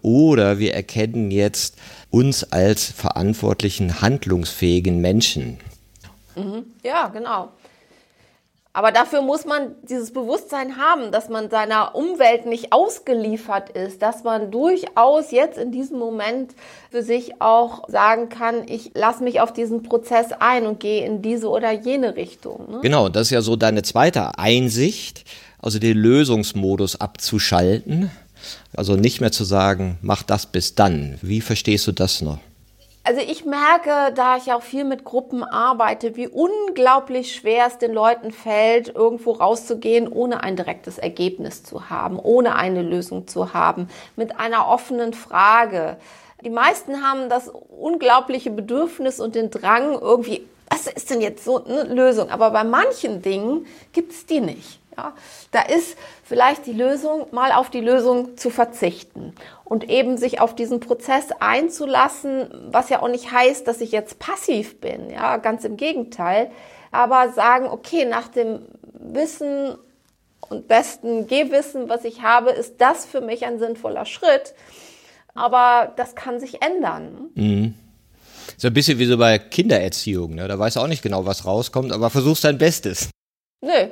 [0.02, 1.76] Oder wir erkennen jetzt
[2.10, 5.58] uns als verantwortlichen, handlungsfähigen Menschen.
[6.34, 6.64] Mhm.
[6.82, 7.50] Ja, genau.
[8.72, 14.22] Aber dafür muss man dieses Bewusstsein haben, dass man seiner Umwelt nicht ausgeliefert ist, dass
[14.22, 16.54] man durchaus jetzt in diesem Moment
[16.90, 21.20] für sich auch sagen kann, ich lasse mich auf diesen Prozess ein und gehe in
[21.20, 22.70] diese oder jene Richtung.
[22.70, 22.78] Ne?
[22.82, 25.24] Genau, das ist ja so deine zweite Einsicht,
[25.58, 28.10] also den Lösungsmodus abzuschalten.
[28.74, 31.18] Also nicht mehr zu sagen, mach das bis dann.
[31.22, 32.38] Wie verstehst du das noch?
[33.10, 37.92] Also ich merke, da ich auch viel mit Gruppen arbeite, wie unglaublich schwer es den
[37.92, 43.88] Leuten fällt, irgendwo rauszugehen, ohne ein direktes Ergebnis zu haben, ohne eine Lösung zu haben,
[44.14, 45.96] mit einer offenen Frage.
[46.44, 51.64] Die meisten haben das unglaubliche Bedürfnis und den Drang, irgendwie, was ist denn jetzt so
[51.64, 52.30] eine Lösung?
[52.30, 54.79] Aber bei manchen Dingen gibt es die nicht.
[55.00, 55.14] Ja,
[55.50, 59.34] da ist vielleicht die Lösung, mal auf die Lösung zu verzichten
[59.64, 64.18] und eben sich auf diesen Prozess einzulassen, was ja auch nicht heißt, dass ich jetzt
[64.18, 66.50] passiv bin, ja, ganz im Gegenteil,
[66.90, 68.60] aber sagen, okay, nach dem
[68.92, 69.78] Wissen
[70.40, 74.54] und besten Gehwissen, was ich habe, ist das für mich ein sinnvoller Schritt,
[75.34, 77.30] aber das kann sich ändern.
[77.34, 77.74] Mhm.
[78.58, 80.46] So ein bisschen wie so bei Kindererziehung, ne?
[80.46, 83.08] da weißt du auch nicht genau, was rauskommt, aber versuchst dein Bestes.
[83.62, 83.90] Nö,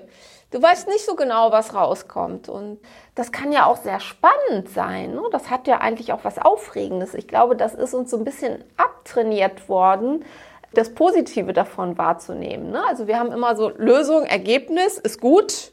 [0.51, 2.49] Du weißt nicht so genau, was rauskommt.
[2.49, 2.79] Und
[3.15, 5.13] das kann ja auch sehr spannend sein.
[5.13, 5.23] Ne?
[5.31, 7.15] Das hat ja eigentlich auch was Aufregendes.
[7.15, 10.25] Ich glaube, das ist uns so ein bisschen abtrainiert worden,
[10.73, 12.71] das Positive davon wahrzunehmen.
[12.71, 12.83] Ne?
[12.87, 15.73] Also wir haben immer so Lösung, Ergebnis ist gut.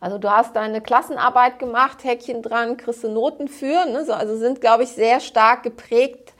[0.00, 3.84] Also du hast deine Klassenarbeit gemacht, Häkchen dran, kriegst du Noten für.
[3.86, 4.04] Ne?
[4.04, 6.32] So, also sind, glaube ich, sehr stark geprägt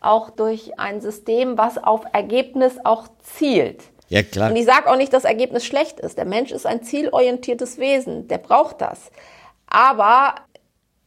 [0.00, 3.82] auch durch ein System, was auf Ergebnis auch zielt.
[4.08, 4.50] Ja, klar.
[4.50, 6.16] Und ich sage auch nicht, dass Ergebnis schlecht ist.
[6.18, 9.10] Der Mensch ist ein zielorientiertes Wesen, der braucht das.
[9.66, 10.34] Aber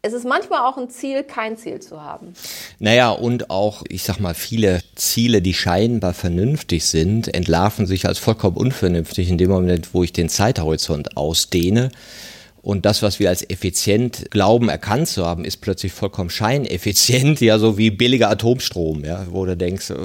[0.04, 2.34] es ist manchmal auch ein Ziel, kein Ziel zu haben.
[2.80, 8.18] Naja, und auch, ich sag mal, viele Ziele, die scheinbar vernünftig sind, entlarven sich als
[8.18, 11.91] vollkommen unvernünftig in dem Moment, wo ich den Zeithorizont ausdehne.
[12.62, 17.57] Und das, was wir als effizient glauben, erkannt zu haben, ist plötzlich vollkommen scheineffizient, ja,
[17.57, 19.95] so wie billiger Atomstrom, ja, wo du denkst, äh,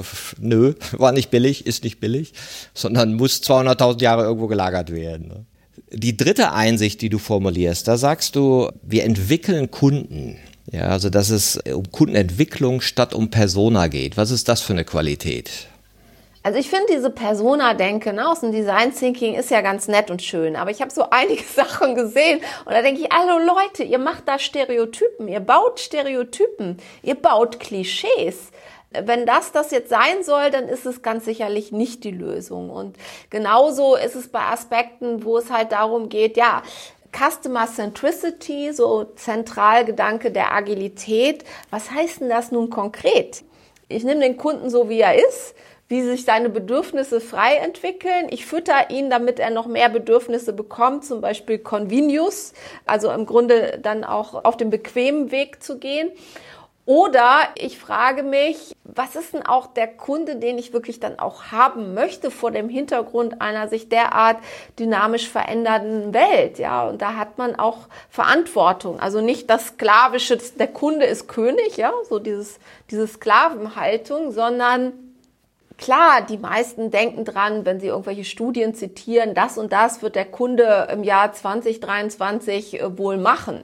[0.40, 2.32] nö, war nicht billig, ist nicht billig,
[2.72, 5.28] sondern muss 200.000 Jahre irgendwo gelagert werden.
[5.28, 5.44] Ne?
[5.92, 10.36] Die dritte Einsicht, die du formulierst, da sagst du, wir entwickeln Kunden.
[10.72, 14.16] Ja, also dass es um Kundenentwicklung statt um Persona geht.
[14.16, 15.68] Was ist das für eine Qualität?
[16.46, 20.22] Also ich finde diese Persona-Denke ne, aus dem Design Thinking ist ja ganz nett und
[20.22, 23.98] schön, aber ich habe so einige Sachen gesehen und da denke ich, hallo Leute, ihr
[23.98, 28.52] macht da Stereotypen, ihr baut Stereotypen, ihr baut Klischees
[28.92, 32.70] wenn das das jetzt sein soll, dann ist es ganz sicherlich nicht die Lösung.
[32.70, 32.96] Und
[33.28, 36.62] genauso ist es bei Aspekten, wo es halt darum geht, ja,
[37.12, 41.44] Customer Centricity, so Zentralgedanke der Agilität.
[41.70, 43.42] Was heißt denn das nun konkret?
[43.88, 45.54] Ich nehme den Kunden so, wie er ist,
[45.88, 48.26] wie sich seine Bedürfnisse frei entwickeln.
[48.30, 52.52] Ich fütter ihn, damit er noch mehr Bedürfnisse bekommt, zum Beispiel Convenius,
[52.86, 56.10] also im Grunde dann auch auf dem bequemen Weg zu gehen.
[56.86, 61.46] Oder ich frage mich, was ist denn auch der Kunde, den ich wirklich dann auch
[61.50, 64.36] haben möchte vor dem Hintergrund einer sich derart
[64.78, 66.60] dynamisch verändernden Welt?
[66.60, 69.00] Ja, und da hat man auch Verantwortung.
[69.00, 75.05] Also nicht das sklavische, der Kunde ist König, ja, so dieses, diese Sklavenhaltung, sondern
[75.78, 80.24] Klar, die meisten denken dran, wenn sie irgendwelche Studien zitieren, das und das wird der
[80.24, 83.62] Kunde im Jahr 2023 äh, wohl machen.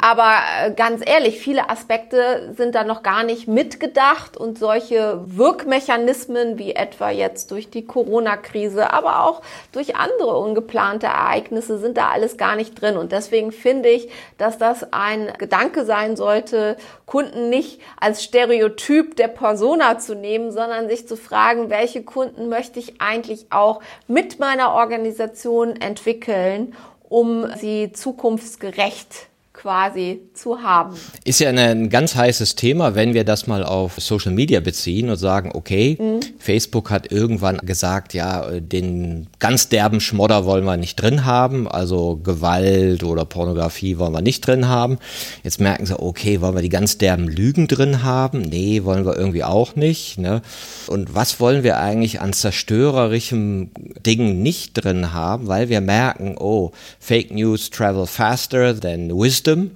[0.00, 0.34] Aber
[0.64, 6.72] äh, ganz ehrlich, viele Aspekte sind da noch gar nicht mitgedacht und solche Wirkmechanismen wie
[6.72, 12.56] etwa jetzt durch die Corona-Krise, aber auch durch andere ungeplante Ereignisse sind da alles gar
[12.56, 12.96] nicht drin.
[12.96, 16.76] Und deswegen finde ich, dass das ein Gedanke sein sollte,
[17.06, 22.78] Kunden nicht als Stereotyp der Persona zu nehmen, sondern sich zu fragen, welche Kunden möchte
[22.80, 26.74] ich eigentlich auch mit meiner Organisation entwickeln,
[27.08, 29.28] um sie zukunftsgerecht
[29.62, 30.96] quasi zu haben.
[31.24, 35.16] Ist ja ein ganz heißes Thema, wenn wir das mal auf Social Media beziehen und
[35.16, 36.18] sagen, okay, mhm.
[36.40, 42.16] Facebook hat irgendwann gesagt, ja, den ganz derben Schmodder wollen wir nicht drin haben, also
[42.16, 44.98] Gewalt oder Pornografie wollen wir nicht drin haben.
[45.44, 48.42] Jetzt merken sie, okay, wollen wir die ganz derben Lügen drin haben?
[48.42, 50.18] Nee, wollen wir irgendwie auch nicht.
[50.18, 50.42] Ne?
[50.88, 53.70] Und was wollen wir eigentlich an zerstörerischem
[54.04, 59.70] Dingen nicht drin haben, weil wir merken, oh, Fake News travel faster than wisdom System.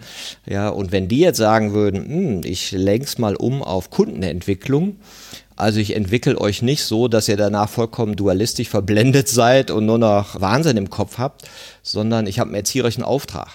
[0.46, 4.96] Ja, und wenn die jetzt sagen würden, hm, ich lenk's mal um auf Kundenentwicklung,
[5.56, 9.98] also ich entwickle euch nicht so, dass ihr danach vollkommen dualistisch verblendet seid und nur
[9.98, 11.42] noch Wahnsinn im Kopf habt,
[11.82, 13.48] sondern ich habe einen erzieherischen Auftrag.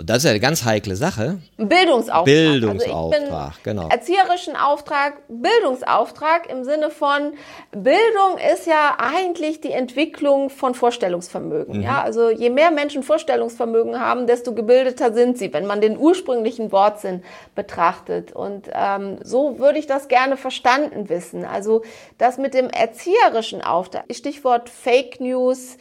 [0.00, 1.38] Und das ist ja eine ganz heikle Sache.
[1.58, 2.24] Bildungsauftrag.
[2.24, 3.88] Bildungsauftrag, also genau.
[3.88, 7.34] Erzieherischen Auftrag, Bildungsauftrag im Sinne von
[7.70, 11.76] Bildung ist ja eigentlich die Entwicklung von Vorstellungsvermögen.
[11.76, 11.82] Mhm.
[11.82, 16.72] Ja, also je mehr Menschen Vorstellungsvermögen haben, desto gebildeter sind sie, wenn man den ursprünglichen
[16.72, 17.22] Wortsinn
[17.54, 18.32] betrachtet.
[18.32, 21.44] Und ähm, so würde ich das gerne verstanden wissen.
[21.44, 21.82] Also
[22.16, 25.76] das mit dem erzieherischen Auftrag, Stichwort Fake News,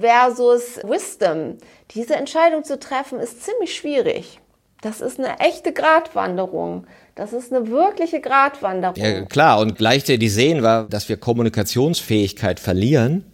[0.00, 1.58] versus Wisdom.
[1.92, 4.40] Diese Entscheidung zu treffen ist ziemlich schwierig.
[4.82, 6.86] Das ist eine echte Gratwanderung.
[7.14, 8.96] Das ist eine wirkliche Gratwanderung.
[8.96, 9.60] Ja, klar.
[9.60, 13.24] Und gleichzeitig sehen wir, dass wir Kommunikationsfähigkeit verlieren,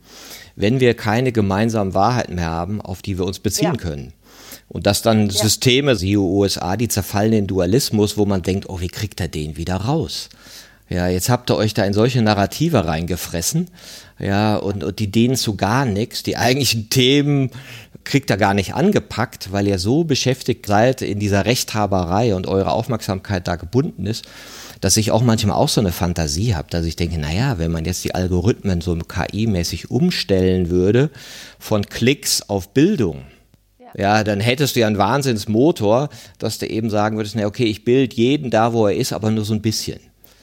[0.54, 3.80] wenn wir keine gemeinsamen Wahrheiten mehr haben, auf die wir uns beziehen ja.
[3.80, 4.12] können.
[4.68, 5.32] Und dass dann ja.
[5.32, 9.56] Systeme, wie USA, die zerfallen in Dualismus, wo man denkt, oh, wie kriegt er den
[9.56, 10.28] wieder raus?
[10.88, 13.68] Ja, jetzt habt ihr euch da in solche Narrative reingefressen,
[14.20, 17.50] ja, und, und die denen zu gar nichts, die eigentlichen Themen
[18.04, 22.72] kriegt ihr gar nicht angepackt, weil ihr so beschäftigt seid in dieser Rechthaberei und eure
[22.72, 24.24] Aufmerksamkeit da gebunden ist,
[24.80, 27.84] dass ich auch manchmal auch so eine Fantasie habe, dass ich denke, naja, wenn man
[27.84, 31.10] jetzt die Algorithmen so KI-mäßig umstellen würde,
[31.58, 33.24] von Klicks auf Bildung,
[33.96, 36.08] ja, dann hättest du ja einen Wahnsinnsmotor,
[36.38, 39.30] dass du eben sagen würdest, na okay, ich bild jeden da, wo er ist, aber
[39.30, 40.00] nur so ein bisschen.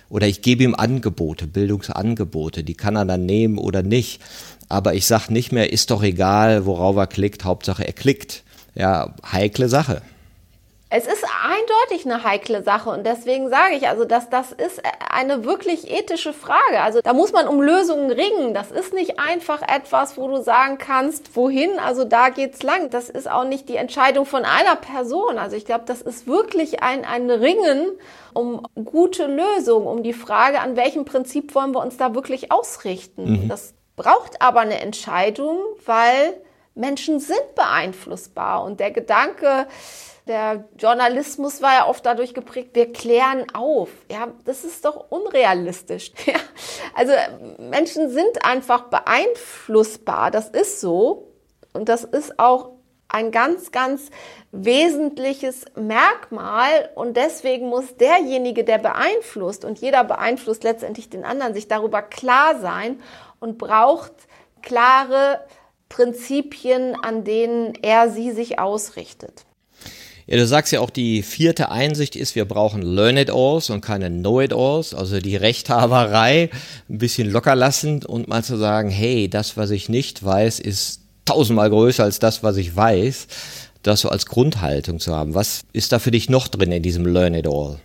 [0.10, 4.22] Oder ich gebe ihm Angebote, Bildungsangebote, die kann er dann nehmen oder nicht.
[4.70, 8.44] Aber ich sage nicht mehr, ist doch egal, worauf er klickt, Hauptsache er klickt.
[8.76, 10.02] Ja, heikle Sache.
[10.90, 15.44] Es ist eindeutig eine heikle Sache und deswegen sage ich also, dass das ist eine
[15.44, 16.80] wirklich ethische Frage.
[16.82, 18.54] Also da muss man um Lösungen ringen.
[18.54, 22.90] Das ist nicht einfach etwas, wo du sagen kannst, wohin, also da geht's lang.
[22.90, 25.38] Das ist auch nicht die Entscheidung von einer Person.
[25.38, 27.92] Also ich glaube, das ist wirklich ein, ein Ringen
[28.34, 33.44] um gute Lösungen, um die Frage, an welchem Prinzip wollen wir uns da wirklich ausrichten.
[33.44, 33.50] Mhm.
[33.50, 36.34] Das braucht aber eine Entscheidung, weil
[36.76, 39.68] Menschen sind beeinflussbar und der Gedanke,
[40.28, 43.90] der Journalismus war ja oft dadurch geprägt, wir klären auf.
[44.12, 46.12] Ja, das ist doch unrealistisch.
[46.26, 46.36] Ja,
[46.94, 47.14] also
[47.58, 50.30] Menschen sind einfach beeinflussbar.
[50.32, 51.32] Das ist so.
[51.74, 52.72] Und das ist auch
[53.08, 54.10] ein ganz, ganz
[54.52, 56.90] wesentliches Merkmal.
[56.96, 62.60] Und deswegen muss derjenige, der beeinflusst, und jeder beeinflusst letztendlich den anderen, sich darüber klar
[62.60, 63.02] sein
[63.40, 64.14] und braucht
[64.62, 65.46] klare
[65.90, 69.47] Prinzipien, an denen er sie sich ausrichtet.
[70.30, 74.94] Ja, du sagst ja auch, die vierte Einsicht ist, wir brauchen Learn-it-alls und keine Know-it-alls,
[74.94, 76.50] also die Rechthaberei
[76.90, 81.00] ein bisschen locker lassen und mal zu sagen, hey, das, was ich nicht weiß, ist
[81.24, 83.28] tausendmal größer als das, was ich weiß,
[83.84, 85.34] das so als Grundhaltung zu haben.
[85.34, 87.80] Was ist da für dich noch drin in diesem Learn-it-all?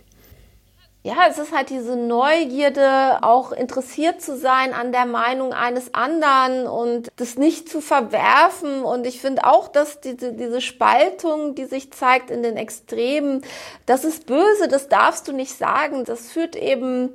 [1.05, 6.65] Ja, es ist halt diese Neugierde, auch interessiert zu sein an der Meinung eines anderen
[6.65, 8.83] und das nicht zu verwerfen.
[8.83, 13.41] Und ich finde auch, dass diese, diese Spaltung, die sich zeigt in den Extremen,
[13.85, 16.05] das ist böse, das darfst du nicht sagen.
[16.05, 17.11] Das führt eben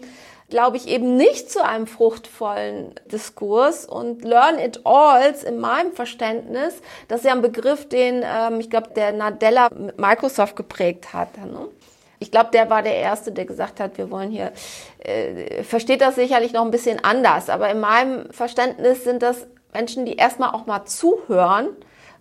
[0.50, 3.84] glaube ich, eben nicht zu einem fruchtvollen Diskurs.
[3.84, 6.74] Und Learn It Alls in meinem Verständnis,
[7.06, 11.36] das ist ja ein Begriff, den ähm, ich glaube, der Nadella mit Microsoft geprägt hat.
[11.36, 11.68] Ne?
[12.20, 14.52] Ich glaube, der war der Erste, der gesagt hat, wir wollen hier,
[14.98, 20.06] äh, versteht das sicherlich noch ein bisschen anders, aber in meinem Verständnis sind das Menschen,
[20.06, 21.68] die erstmal auch mal zuhören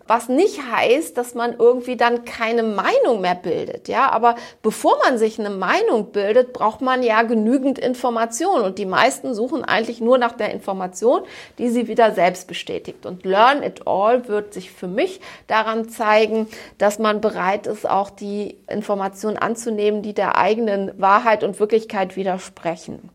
[0.07, 4.09] was nicht heißt, dass man irgendwie dann keine Meinung mehr bildet, ja.
[4.11, 9.33] Aber bevor man sich eine Meinung bildet, braucht man ja genügend Information und die meisten
[9.33, 11.21] suchen eigentlich nur nach der Information,
[11.57, 13.05] die sie wieder selbst bestätigt.
[13.05, 16.47] Und Learn It All wird sich für mich daran zeigen,
[16.77, 23.09] dass man bereit ist, auch die Informationen anzunehmen, die der eigenen Wahrheit und Wirklichkeit widersprechen.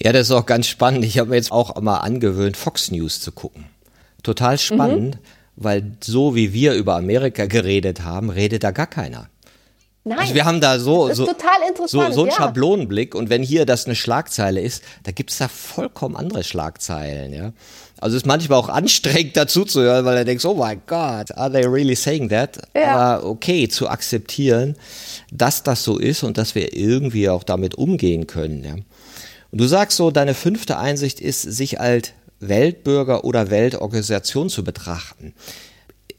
[0.00, 1.04] Ja, das ist auch ganz spannend.
[1.04, 3.66] Ich habe mir jetzt auch mal angewöhnt, Fox News zu gucken.
[4.22, 5.16] Total spannend.
[5.16, 9.28] Mhm weil so wie wir über Amerika geredet haben, redet da gar keiner.
[10.02, 10.18] Nein.
[10.18, 11.26] Also wir haben da so, so,
[11.86, 12.34] so, so einen ja.
[12.34, 17.52] Schablonenblick und wenn hier das eine Schlagzeile ist, da gibt's da vollkommen andere Schlagzeilen, ja.
[18.00, 21.52] Also ist manchmal auch anstrengend dazu zu hören, weil er denkt, oh my God, are
[21.52, 22.58] they really saying that?
[22.74, 22.96] Ja.
[22.96, 24.74] Aber okay, zu akzeptieren,
[25.30, 28.74] dass das so ist und dass wir irgendwie auch damit umgehen können, ja.
[29.52, 35.34] Und du sagst so, deine fünfte Einsicht ist, sich als Weltbürger oder Weltorganisation zu betrachten.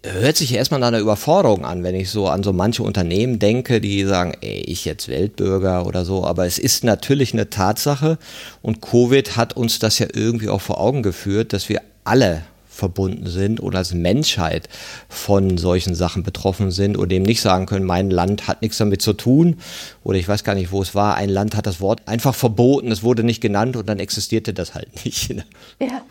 [0.03, 3.80] Hört sich erstmal nach einer Überforderung an, wenn ich so an so manche Unternehmen denke,
[3.82, 8.17] die sagen, ey, ich jetzt Weltbürger oder so, aber es ist natürlich eine Tatsache
[8.63, 13.28] und Covid hat uns das ja irgendwie auch vor Augen geführt, dass wir alle verbunden
[13.28, 14.69] sind oder als Menschheit
[15.09, 19.01] von solchen Sachen betroffen sind oder eben nicht sagen können, mein Land hat nichts damit
[19.01, 19.57] zu tun
[20.03, 22.91] oder ich weiß gar nicht, wo es war, ein Land hat das Wort einfach verboten,
[22.91, 25.34] es wurde nicht genannt und dann existierte das halt nicht.
[25.34, 25.43] Ne?
[25.80, 26.01] Ja.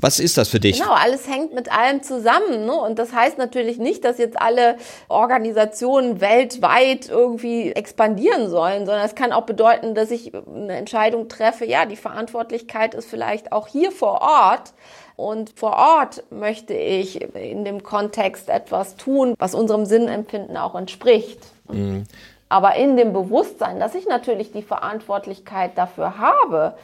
[0.00, 0.80] Was ist das für dich?
[0.80, 2.64] Genau, alles hängt mit allem zusammen.
[2.64, 2.72] Ne?
[2.72, 4.76] Und das heißt natürlich nicht, dass jetzt alle
[5.08, 11.66] Organisationen weltweit irgendwie expandieren sollen, sondern es kann auch bedeuten, dass ich eine Entscheidung treffe,
[11.66, 14.72] ja, die Verantwortlichkeit ist vielleicht auch hier vor Ort
[15.16, 21.40] und vor Ort möchte ich in dem Kontext etwas tun, was unserem Sinnempfinden auch entspricht.
[21.68, 22.04] Mhm.
[22.48, 26.74] Aber in dem Bewusstsein, dass ich natürlich die Verantwortlichkeit dafür habe,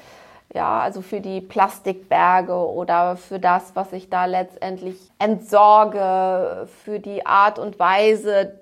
[0.56, 7.26] ja, also für die Plastikberge oder für das, was ich da letztendlich entsorge, für die
[7.26, 8.58] Art und Weise,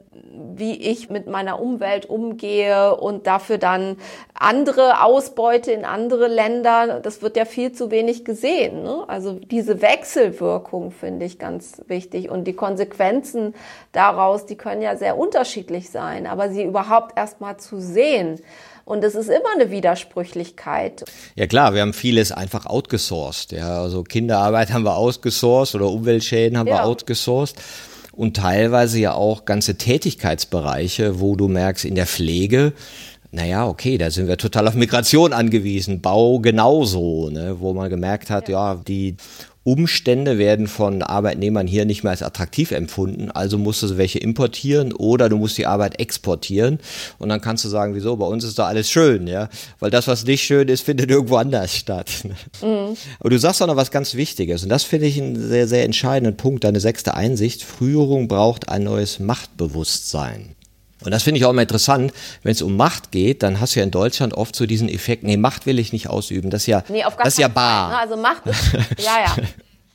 [0.56, 3.96] wie ich mit meiner Umwelt umgehe und dafür dann
[4.34, 8.82] andere Ausbeute in andere Länder, das wird ja viel zu wenig gesehen.
[8.82, 9.04] Ne?
[9.06, 13.54] Also diese Wechselwirkung finde ich ganz wichtig und die Konsequenzen
[13.92, 18.40] daraus, die können ja sehr unterschiedlich sein, aber sie überhaupt erst mal zu sehen.
[18.84, 21.04] Und es ist immer eine Widersprüchlichkeit.
[21.36, 23.52] Ja klar, wir haben vieles einfach outgesourced.
[23.52, 26.76] Ja, also Kinderarbeit haben wir outgesourced oder Umweltschäden haben ja.
[26.76, 27.56] wir outgesourced
[28.12, 32.72] und teilweise ja auch ganze Tätigkeitsbereiche, wo du merkst, in der Pflege,
[33.30, 38.30] naja, okay, da sind wir total auf Migration angewiesen, Bau genauso, ne, wo man gemerkt
[38.30, 39.16] hat, ja, ja die
[39.64, 44.92] Umstände werden von Arbeitnehmern hier nicht mehr als attraktiv empfunden, also musst du welche importieren
[44.92, 46.78] oder du musst die Arbeit exportieren.
[47.18, 49.48] Und dann kannst du sagen, wieso, bei uns ist doch alles schön, ja,
[49.80, 52.10] weil das, was nicht schön ist, findet irgendwo anders statt.
[52.62, 52.96] Mhm.
[53.20, 54.62] Aber du sagst auch noch was ganz Wichtiges.
[54.62, 58.84] Und das finde ich einen sehr, sehr entscheidenden Punkt, deine sechste Einsicht, Führung braucht ein
[58.84, 60.54] neues Machtbewusstsein.
[61.04, 63.80] Und das finde ich auch immer interessant, wenn es um Macht geht, dann hast du
[63.80, 66.66] ja in Deutschland oft so diesen Effekt, nee, Macht will ich nicht ausüben, das ist
[66.66, 67.90] ja, nee, das ist ja bar.
[67.90, 67.98] Fall, ne?
[67.98, 69.36] Also Macht ist, ja, ja.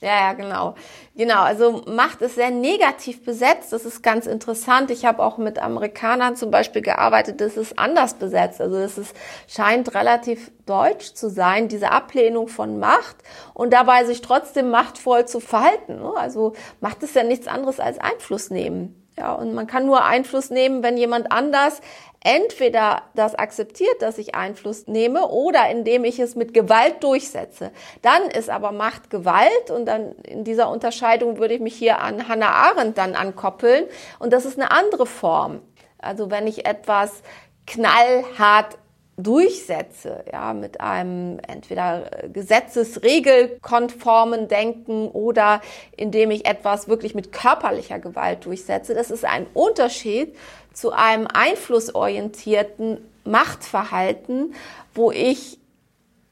[0.01, 0.75] Ja, ja, genau.
[1.15, 3.73] Genau, also Macht ist sehr negativ besetzt.
[3.73, 4.89] Das ist ganz interessant.
[4.91, 8.61] Ich habe auch mit Amerikanern zum Beispiel gearbeitet, das ist anders besetzt.
[8.61, 9.13] Also es ist,
[9.47, 13.17] scheint relativ deutsch zu sein, diese Ablehnung von Macht
[13.53, 15.97] und dabei sich trotzdem machtvoll zu verhalten.
[15.97, 16.13] Ne?
[16.15, 18.98] Also Macht ist ja nichts anderes als Einfluss nehmen.
[19.19, 21.81] Ja, und man kann nur Einfluss nehmen, wenn jemand anders
[22.21, 27.71] entweder das akzeptiert, dass ich Einfluss nehme oder indem ich es mit Gewalt durchsetze.
[28.01, 32.29] Dann ist aber Macht Gewalt und dann in dieser Unterscheidung würde ich mich hier an
[32.29, 33.85] Hannah Arendt dann ankoppeln
[34.19, 35.61] und das ist eine andere Form.
[35.97, 37.21] Also wenn ich etwas
[37.67, 38.77] knallhart
[39.23, 45.61] durchsetze, ja, mit einem entweder gesetzesregelkonformen Denken oder
[45.95, 48.95] indem ich etwas wirklich mit körperlicher Gewalt durchsetze.
[48.95, 50.35] Das ist ein Unterschied
[50.73, 54.55] zu einem einflussorientierten Machtverhalten,
[54.93, 55.59] wo ich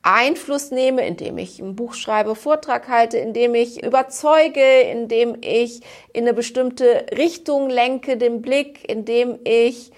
[0.01, 5.81] Einfluss nehme, indem ich ein Buch schreibe, Vortrag halte, indem ich überzeuge, indem ich
[6.13, 9.91] in eine bestimmte Richtung lenke den Blick, indem ich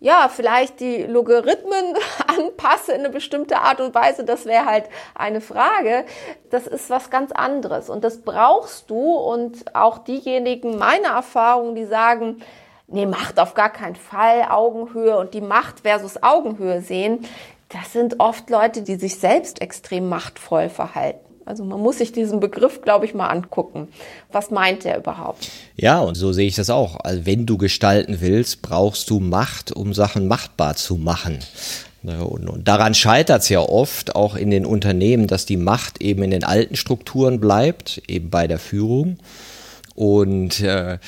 [0.00, 1.94] ja, vielleicht die Logarithmen
[2.26, 4.84] anpasse in eine bestimmte Art und Weise, das wäre halt
[5.14, 6.04] eine Frage.
[6.50, 11.86] Das ist was ganz anderes und das brauchst du und auch diejenigen, meine Erfahrungen, die
[11.86, 12.40] sagen,
[12.86, 17.26] nee, Macht auf gar keinen Fall, Augenhöhe und die Macht versus Augenhöhe sehen,
[17.68, 21.27] das sind oft Leute, die sich selbst extrem machtvoll verhalten.
[21.48, 23.88] Also man muss sich diesen Begriff, glaube ich, mal angucken.
[24.30, 25.50] Was meint er überhaupt?
[25.76, 27.00] Ja, und so sehe ich das auch.
[27.00, 31.38] Also wenn du gestalten willst, brauchst du Macht, um Sachen machtbar zu machen.
[32.02, 36.22] Und, und daran scheitert es ja oft auch in den Unternehmen, dass die Macht eben
[36.22, 39.16] in den alten Strukturen bleibt, eben bei der Führung.
[39.94, 40.98] Und äh,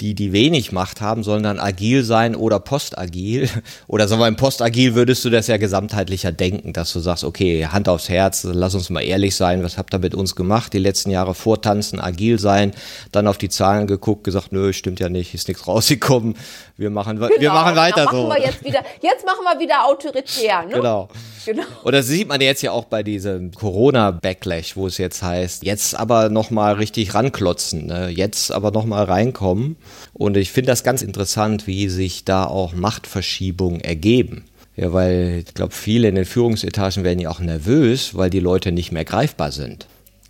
[0.00, 3.48] die, die wenig Macht haben, sollen dann agil sein oder postagil.
[3.88, 7.66] Oder sagen wir, im postagil würdest du das ja gesamtheitlicher denken, dass du sagst, okay,
[7.66, 10.72] Hand aufs Herz, lass uns mal ehrlich sein, was habt ihr mit uns gemacht?
[10.72, 12.72] Die letzten Jahre vortanzen, agil sein,
[13.12, 16.34] dann auf die Zahlen geguckt, gesagt, nö, stimmt ja nicht, ist nichts rausgekommen.
[16.76, 18.28] Wir machen, genau, wir machen weiter machen so.
[18.28, 20.74] Wir jetzt, wieder, jetzt machen wir wieder autoritär, ne?
[20.74, 21.08] Genau.
[21.48, 21.64] Genau.
[21.82, 25.98] Und das sieht man jetzt ja auch bei diesem Corona-Backlash, wo es jetzt heißt, jetzt
[25.98, 28.08] aber nochmal richtig ranklotzen, ne?
[28.08, 29.76] jetzt aber nochmal reinkommen.
[30.12, 34.44] Und ich finde das ganz interessant, wie sich da auch Machtverschiebungen ergeben.
[34.76, 38.70] Ja, weil ich glaube, viele in den Führungsetagen werden ja auch nervös, weil die Leute
[38.70, 39.88] nicht mehr greifbar sind.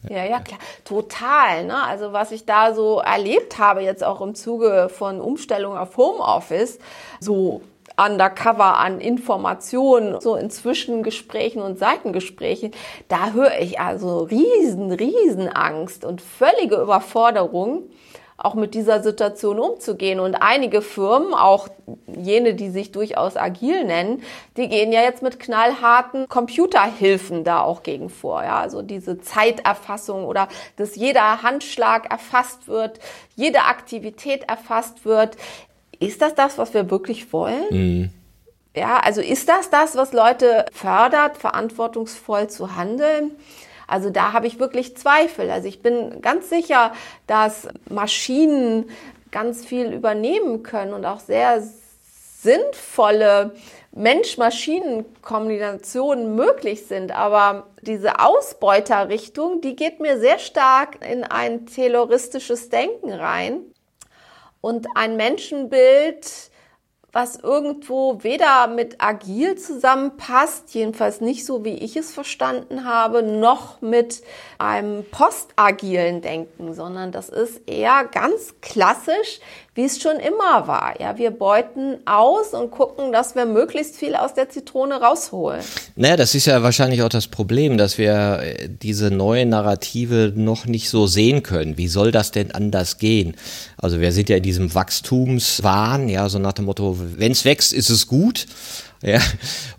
[0.08, 0.58] Ja, ja, klar.
[0.84, 1.64] Total.
[1.64, 1.82] Ne?
[1.82, 6.78] Also was ich da so erlebt habe, jetzt auch im Zuge von Umstellung auf Homeoffice,
[7.20, 7.60] so
[7.98, 12.72] undercover an Informationen, so in Zwischengesprächen und Seitengesprächen,
[13.08, 17.82] da höre ich also riesen, riesen Angst und völlige Überforderung
[18.38, 20.20] auch mit dieser Situation umzugehen.
[20.20, 21.68] Und einige Firmen, auch
[22.06, 24.22] jene, die sich durchaus agil nennen,
[24.56, 28.44] die gehen ja jetzt mit knallharten Computerhilfen da auch gegen vor.
[28.44, 33.00] Ja, also diese Zeiterfassung oder dass jeder Handschlag erfasst wird,
[33.34, 35.36] jede Aktivität erfasst wird.
[35.98, 37.64] Ist das das, was wir wirklich wollen?
[37.70, 38.10] Mhm.
[38.76, 43.32] Ja, also ist das das, was Leute fördert, verantwortungsvoll zu handeln?
[43.88, 45.50] Also da habe ich wirklich Zweifel.
[45.50, 46.92] Also ich bin ganz sicher,
[47.26, 48.88] dass Maschinen
[49.32, 51.60] ganz viel übernehmen können und auch sehr
[52.40, 53.56] sinnvolle
[53.92, 57.10] Mensch-Maschinen-Kombinationen möglich sind.
[57.12, 63.62] Aber diese Ausbeuterrichtung, die geht mir sehr stark in ein terroristisches Denken rein
[64.60, 66.52] und ein Menschenbild,
[67.12, 73.80] was irgendwo weder mit agil zusammenpasst, jedenfalls nicht so, wie ich es verstanden habe, noch
[73.80, 74.22] mit
[74.58, 79.40] einem postagilen Denken, sondern das ist eher ganz klassisch,
[79.78, 81.00] wie es schon immer war.
[81.00, 85.60] Ja, wir beuten aus und gucken, dass wir möglichst viel aus der Zitrone rausholen.
[85.94, 90.66] Naja, das ist ja wahrscheinlich auch das Problem, dass wir äh, diese neue Narrative noch
[90.66, 91.78] nicht so sehen können.
[91.78, 93.36] Wie soll das denn anders gehen?
[93.76, 97.72] Also wir sind ja in diesem Wachstumswahn, ja, so nach dem Motto, wenn es wächst,
[97.72, 98.46] ist es gut.
[99.02, 99.20] Ja,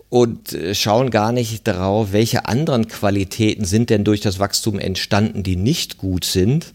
[0.09, 5.43] und äh, schauen gar nicht darauf, welche anderen Qualitäten sind denn durch das Wachstum entstanden,
[5.43, 6.74] die nicht gut sind.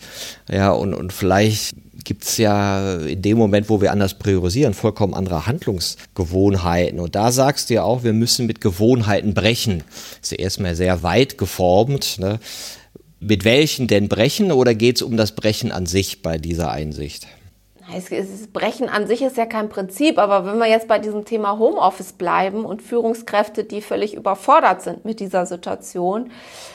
[0.51, 1.75] Ja, und, und vielleicht
[2.05, 7.01] gibt es ja in dem Moment, wo wir anders priorisieren, vollkommen andere Handlungsgewohnheiten.
[7.01, 9.83] Und da sagst du ja auch, wir müssen mit Gewohnheiten brechen.
[10.23, 12.19] Ist ja erstmal sehr weit geformt.
[12.19, 12.39] Ne?
[13.21, 17.27] Mit welchen denn brechen oder geht es um das Brechen an sich bei dieser Einsicht?
[17.93, 21.59] Es, Brechen an sich ist ja kein Prinzip, aber wenn wir jetzt bei diesem Thema
[21.59, 26.31] Homeoffice bleiben und Führungskräfte, die völlig überfordert sind mit dieser Situation,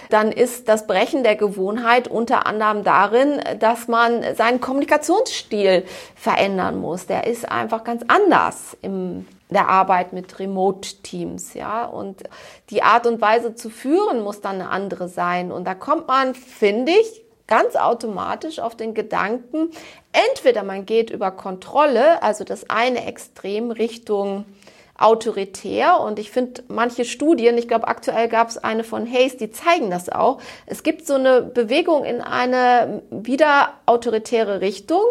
[0.09, 5.85] dann ist das Brechen der Gewohnheit unter anderem darin, dass man seinen Kommunikationsstil
[6.15, 7.05] verändern muss.
[7.05, 11.85] Der ist einfach ganz anders im der Arbeit mit Remote-Teams, ja.
[11.85, 12.23] Und
[12.69, 15.51] die Art und Weise zu führen muss dann eine andere sein.
[15.51, 19.71] Und da kommt man, finde ich, ganz automatisch auf den Gedanken,
[20.13, 24.45] entweder man geht über Kontrolle, also das eine Extrem Richtung
[24.97, 29.51] autoritär und ich finde manche Studien, ich glaube aktuell gab es eine von Hayes, die
[29.51, 30.39] zeigen das auch.
[30.65, 35.01] Es gibt so eine Bewegung in eine wieder autoritäre Richtung,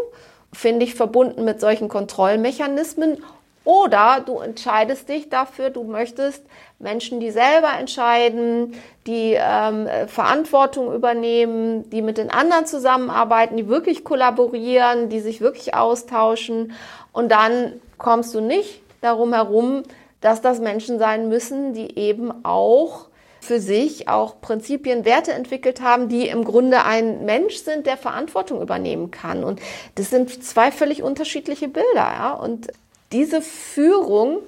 [0.52, 3.22] finde ich verbunden mit solchen Kontrollmechanismen
[3.64, 6.44] oder du entscheidest dich dafür, du möchtest
[6.78, 8.74] Menschen, die selber entscheiden,
[9.06, 15.74] die ähm, Verantwortung übernehmen, die mit den anderen zusammenarbeiten, die wirklich kollaborieren, die sich wirklich
[15.74, 16.72] austauschen.
[17.12, 19.82] Und dann kommst du nicht darum herum,
[20.20, 23.06] dass das Menschen sein müssen, die eben auch
[23.40, 28.60] für sich auch Prinzipien, Werte entwickelt haben, die im Grunde ein Mensch sind, der Verantwortung
[28.60, 29.42] übernehmen kann.
[29.42, 29.60] Und
[29.94, 31.86] das sind zwei völlig unterschiedliche Bilder.
[31.94, 32.32] Ja?
[32.32, 32.68] Und
[33.12, 34.40] diese Führung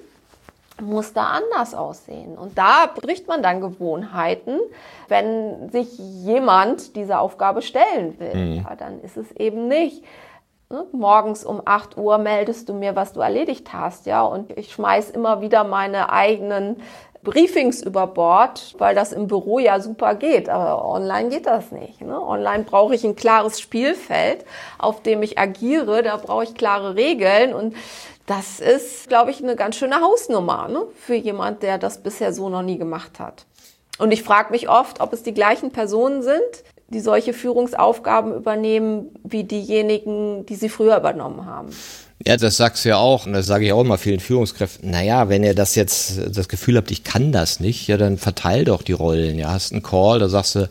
[0.80, 2.36] muss da anders aussehen.
[2.36, 4.58] Und da bricht man dann Gewohnheiten,
[5.08, 8.34] wenn sich jemand dieser Aufgabe stellen will.
[8.34, 8.64] Mhm.
[8.68, 10.04] Ja, dann ist es eben nicht.
[10.70, 10.86] Ne?
[10.92, 15.10] Morgens um 8 Uhr meldest du mir, was du erledigt hast, ja, und ich schmeiß
[15.10, 16.76] immer wieder meine eigenen
[17.22, 22.00] Briefings über Bord, weil das im Büro ja super geht, aber online geht das nicht.
[22.00, 22.18] Ne?
[22.18, 24.44] Online brauche ich ein klares Spielfeld,
[24.78, 27.74] auf dem ich agiere, da brauche ich klare Regeln und
[28.30, 30.86] das ist, glaube ich, eine ganz schöne Hausnummer ne?
[30.94, 33.44] für jemand, der das bisher so noch nie gemacht hat.
[33.98, 39.10] Und ich frage mich oft, ob es die gleichen Personen sind, die solche Führungsaufgaben übernehmen,
[39.24, 41.70] wie diejenigen, die sie früher übernommen haben.
[42.26, 44.90] Ja, das sagst du ja auch, und das sage ich auch immer vielen Führungskräften.
[44.90, 48.66] Naja, wenn ihr das jetzt das Gefühl habt, ich kann das nicht, ja, dann verteil
[48.66, 49.38] doch die Rollen.
[49.38, 50.68] Ja, hast einen Call, da sagst du,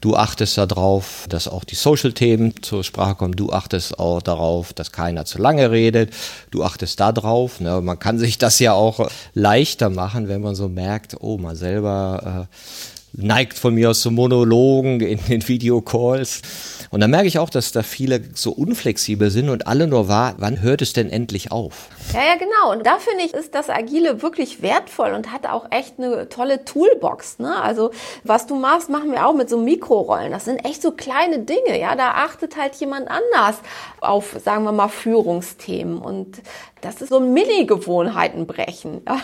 [0.00, 4.90] du achtest darauf, dass auch die Social-Themen zur Sprache kommen, du achtest auch darauf, dass
[4.90, 6.12] keiner zu lange redet,
[6.50, 7.60] du achtest da drauf.
[7.60, 7.80] Ne?
[7.80, 12.48] Man kann sich das ja auch leichter machen, wenn man so merkt, oh, man selber
[12.48, 16.42] äh, neigt von mir aus zu Monologen in den Videocalls.
[16.90, 20.40] Und da merke ich auch, dass da viele so unflexibel sind und alle nur warten,
[20.40, 21.88] wann hört es denn endlich auf?
[22.14, 22.72] Ja, ja, genau.
[22.72, 26.64] Und da finde ich, ist das Agile wirklich wertvoll und hat auch echt eine tolle
[26.64, 27.38] Toolbox.
[27.38, 27.60] Ne?
[27.60, 27.90] Also
[28.24, 30.32] was du machst, machen wir auch mit so Mikrorollen.
[30.32, 31.78] Das sind echt so kleine Dinge.
[31.78, 33.56] Ja, da achtet halt jemand anders
[34.00, 35.98] auf, sagen wir mal, Führungsthemen.
[35.98, 36.40] Und
[36.80, 39.02] das ist so ein Mini-Gewohnheitenbrechen.
[39.06, 39.20] Ja.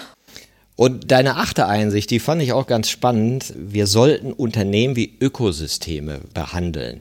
[0.77, 3.53] Und deine achte Einsicht, die fand ich auch ganz spannend.
[3.57, 7.01] Wir sollten Unternehmen wie Ökosysteme behandeln.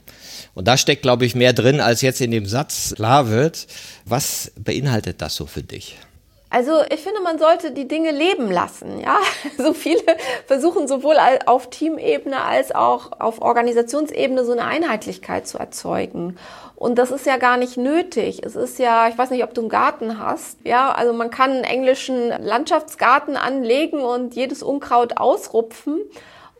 [0.56, 3.68] Und da steckt, glaube ich, mehr drin, als jetzt in dem Satz klar wird.
[4.06, 5.98] Was beinhaltet das so für dich?
[6.54, 9.00] Also ich finde, man sollte die Dinge leben lassen.
[9.00, 9.18] Ja,
[9.58, 10.04] so viele
[10.46, 11.16] versuchen sowohl
[11.48, 16.38] auf Teamebene als auch auf Organisationsebene so eine Einheitlichkeit zu erzeugen.
[16.76, 18.44] Und das ist ja gar nicht nötig.
[18.46, 20.58] Es ist ja, ich weiß nicht, ob du einen Garten hast.
[20.64, 26.02] Ja, also man kann einen englischen Landschaftsgarten anlegen und jedes Unkraut ausrupfen.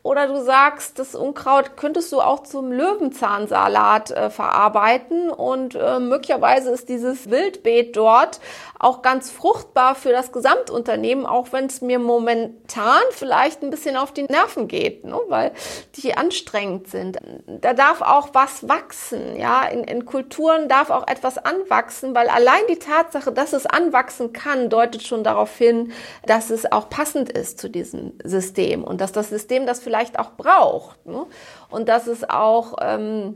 [0.04, 6.72] Oder du sagst, das Unkraut könntest du auch zum Löwenzahnsalat äh, verarbeiten und äh, möglicherweise
[6.72, 8.42] ist dieses Wildbeet dort
[8.80, 14.12] auch ganz fruchtbar für das Gesamtunternehmen, auch wenn es mir momentan vielleicht ein bisschen auf
[14.12, 15.18] die Nerven geht, ne?
[15.30, 15.54] weil
[15.96, 17.18] die anstrengend sind.
[17.48, 19.64] Da darf auch was wachsen, ja.
[19.64, 24.70] In, in Kulturen darf auch etwas anwachsen, weil allein die Tatsache, dass es anwachsen kann,
[24.70, 25.94] deutet schon darauf hin,
[26.26, 30.32] dass es auch passend ist zu diesem System und dass das System das vielleicht auch
[30.32, 31.06] braucht.
[31.06, 31.26] Ne?
[31.70, 33.36] Und dass es auch ähm,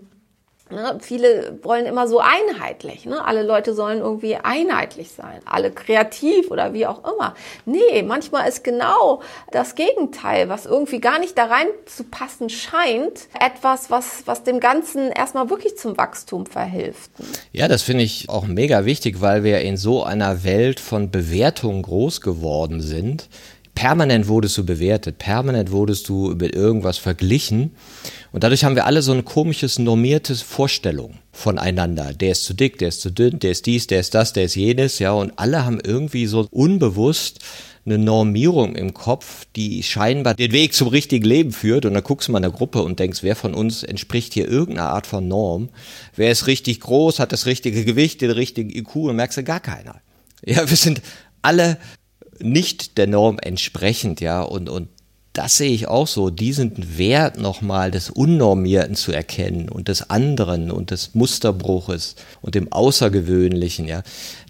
[0.70, 3.06] Ne, viele wollen immer so einheitlich.
[3.06, 3.24] Ne?
[3.24, 7.36] Alle Leute sollen irgendwie einheitlich sein, alle kreativ oder wie auch immer.
[7.66, 13.30] Nee, manchmal ist genau das Gegenteil, was irgendwie gar nicht da rein zu passen scheint,
[13.40, 17.12] etwas, was, was dem Ganzen erstmal wirklich zum Wachstum verhilft.
[17.54, 21.82] Ja, das finde ich auch mega wichtig, weil wir in so einer Welt von Bewertungen
[21.82, 23.30] groß geworden sind
[23.78, 27.76] permanent wurdest du bewertet, permanent wurdest du mit irgendwas verglichen.
[28.32, 32.12] Und dadurch haben wir alle so ein komisches, normiertes Vorstellung voneinander.
[32.12, 34.46] Der ist zu dick, der ist zu dünn, der ist dies, der ist das, der
[34.46, 35.12] ist jenes, ja.
[35.12, 37.42] Und alle haben irgendwie so unbewusst
[37.86, 41.86] eine Normierung im Kopf, die scheinbar den Weg zum richtigen Leben führt.
[41.86, 44.48] Und dann guckst du mal in der Gruppe und denkst, wer von uns entspricht hier
[44.48, 45.70] irgendeiner Art von Norm?
[46.16, 49.60] Wer ist richtig groß, hat das richtige Gewicht, den richtigen IQ und merkst du gar
[49.60, 50.02] keiner.
[50.44, 51.04] Ja, wir sind
[51.44, 51.78] alle
[52.40, 54.90] nicht der Norm entsprechend, ja, und, und
[55.34, 60.72] das sehe ich auch so, diesen Wert nochmal des Unnormierten zu erkennen und des anderen
[60.72, 64.02] und des Musterbruches und dem Außergewöhnlichen, ja.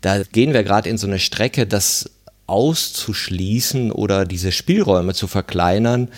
[0.02, 2.10] Da gehen wir gerade in so eine Strecke, das
[2.48, 6.10] auszuschließen oder diese Spielräume zu verkleinern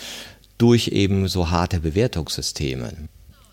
[0.59, 2.93] durch eben so harte Bewertungssysteme.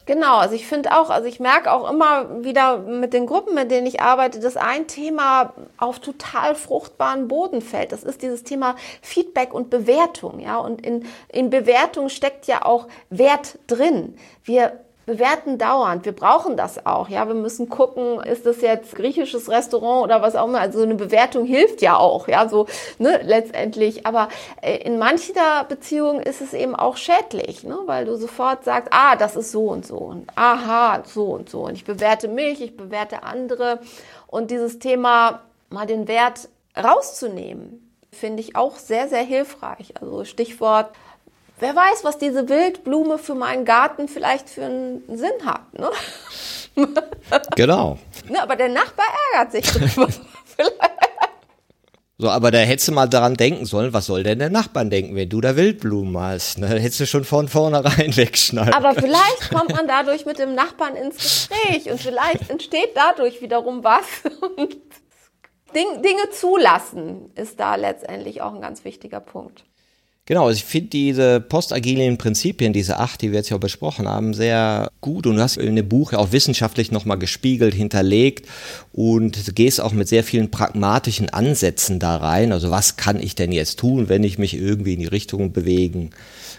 [0.07, 3.73] Genau, also ich finde auch, also ich merke auch immer wieder mit den Gruppen, mit
[3.73, 7.91] denen ich arbeite, dass ein Thema auf total fruchtbaren Boden fällt.
[7.91, 10.59] Das ist dieses Thema Feedback und Bewertung, ja.
[10.59, 14.17] Und in, in Bewertung steckt ja auch Wert drin.
[14.45, 16.05] Wir bewerten dauernd.
[16.05, 17.09] Wir brauchen das auch.
[17.09, 20.61] Ja, wir müssen gucken, ist das jetzt griechisches Restaurant oder was auch immer.
[20.61, 22.27] Also eine Bewertung hilft ja auch.
[22.27, 22.67] Ja, so
[22.99, 24.05] ne, letztendlich.
[24.05, 24.29] Aber
[24.61, 29.15] äh, in mancher Beziehung ist es eben auch schädlich, ne, weil du sofort sagst, ah,
[29.15, 31.63] das ist so und so und aha, so und so.
[31.67, 33.79] Und ich bewerte mich, ich bewerte andere.
[34.27, 39.95] Und dieses Thema mal den Wert rauszunehmen, finde ich auch sehr, sehr hilfreich.
[40.01, 40.91] Also Stichwort
[41.59, 45.73] wer weiß, was diese Wildblume für meinen Garten vielleicht für einen Sinn hat.
[45.79, 45.91] Ne?
[47.57, 47.99] Genau.
[48.29, 50.09] Ne, aber der Nachbar ärgert sich drüber.
[52.19, 55.15] So, aber da hättest du mal daran denken sollen, was soll denn der Nachbarn denken,
[55.17, 56.57] wenn du da Wildblumen hast?
[56.57, 56.67] Ne?
[56.67, 58.73] Da hättest du schon von vornherein wegschneiden.
[58.73, 63.85] Aber vielleicht kommt man dadurch mit dem Nachbarn ins Gespräch und vielleicht entsteht dadurch wiederum
[63.85, 64.07] was.
[65.75, 69.67] Dinge zulassen ist da letztendlich auch ein ganz wichtiger Punkt.
[70.29, 74.35] Genau, also ich finde diese postagilen Prinzipien, diese acht, die wir jetzt ja besprochen haben,
[74.35, 78.45] sehr gut und du hast in dem Buch ja auch wissenschaftlich nochmal gespiegelt, hinterlegt
[78.93, 82.51] und gehst auch mit sehr vielen pragmatischen Ansätzen da rein.
[82.51, 86.11] Also was kann ich denn jetzt tun, wenn ich mich irgendwie in die Richtung bewegen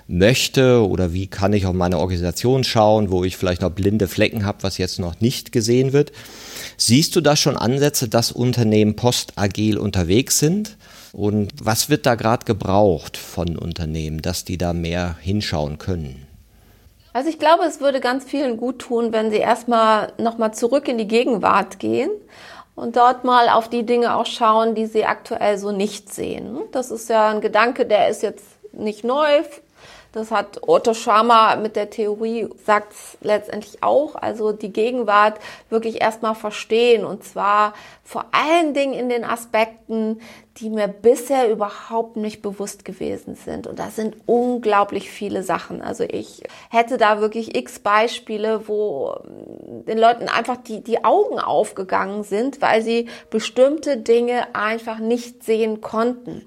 [0.07, 4.45] möchte oder wie kann ich auf meine Organisation schauen, wo ich vielleicht noch blinde Flecken
[4.45, 6.13] habe, was jetzt noch nicht gesehen wird.
[6.77, 10.77] Siehst du da schon Ansätze, dass Unternehmen postagil unterwegs sind?
[11.17, 16.27] Und was wird da gerade gebraucht von Unternehmen, dass die da mehr hinschauen können?
[17.11, 20.99] Also ich glaube, es würde ganz vielen gut tun, wenn sie erstmal nochmal zurück in
[20.99, 22.11] die Gegenwart gehen
[22.75, 26.59] und dort mal auf die Dinge auch schauen, die sie aktuell so nicht sehen.
[26.71, 29.41] Das ist ja ein Gedanke, der ist jetzt nicht neu.
[30.17, 32.91] Das hat Otto Schama mit der Theorie sagt
[33.21, 34.15] letztendlich auch.
[34.15, 35.37] Also die Gegenwart
[35.69, 40.19] wirklich erstmal verstehen und zwar vor allen Dingen in den Aspekten,
[40.57, 43.67] die mir bisher überhaupt nicht bewusst gewesen sind.
[43.67, 45.83] Und das sind unglaublich viele Sachen.
[45.83, 46.41] Also ich
[46.71, 52.81] hätte da wirklich x Beispiele, wo den Leuten einfach die, die Augen aufgegangen sind, weil
[52.81, 56.43] sie bestimmte Dinge einfach nicht sehen konnten.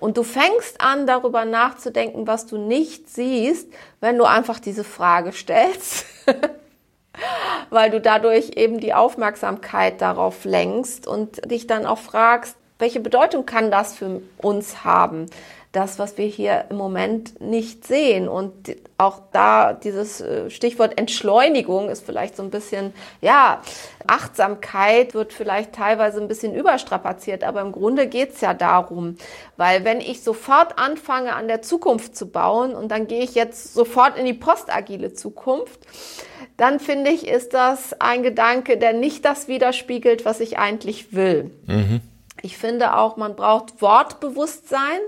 [0.00, 3.68] Und du fängst an, darüber nachzudenken, was du nicht siehst,
[4.00, 6.06] wenn du einfach diese Frage stellst,
[7.70, 13.44] weil du dadurch eben die Aufmerksamkeit darauf lenkst und dich dann auch fragst, welche Bedeutung
[13.44, 15.26] kann das für uns haben?
[15.72, 18.26] Das, was wir hier im Moment nicht sehen.
[18.26, 23.60] Und auch da dieses äh, Stichwort Entschleunigung ist vielleicht so ein bisschen, ja,
[24.06, 29.18] Achtsamkeit wird vielleicht teilweise ein bisschen überstrapaziert, aber im Grunde geht's ja darum,
[29.58, 33.74] weil wenn ich sofort anfange, an der Zukunft zu bauen und dann gehe ich jetzt
[33.74, 35.80] sofort in die postagile Zukunft,
[36.56, 41.50] dann finde ich, ist das ein Gedanke, der nicht das widerspiegelt, was ich eigentlich will.
[41.66, 42.00] Mhm.
[42.42, 45.00] Ich finde auch, man braucht Wortbewusstsein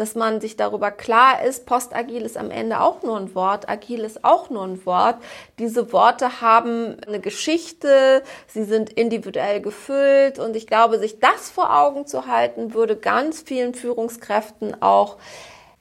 [0.00, 4.00] dass man sich darüber klar ist, postagil ist am Ende auch nur ein Wort, agil
[4.00, 5.16] ist auch nur ein Wort.
[5.58, 11.76] Diese Worte haben eine Geschichte, sie sind individuell gefüllt und ich glaube, sich das vor
[11.78, 15.18] Augen zu halten, würde ganz vielen Führungskräften auch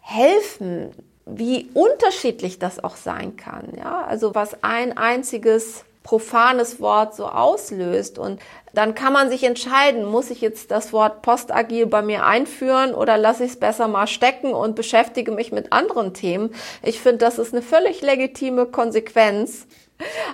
[0.01, 0.91] helfen,
[1.25, 3.71] wie unterschiedlich das auch sein kann.
[3.77, 8.17] Ja, also was ein einziges profanes Wort so auslöst.
[8.17, 8.41] Und
[8.73, 13.15] dann kann man sich entscheiden, muss ich jetzt das Wort postagil bei mir einführen oder
[13.15, 16.55] lasse ich es besser mal stecken und beschäftige mich mit anderen Themen.
[16.81, 19.67] Ich finde, das ist eine völlig legitime Konsequenz.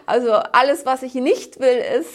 [0.05, 2.13] Also alles, was ich nicht will, ist,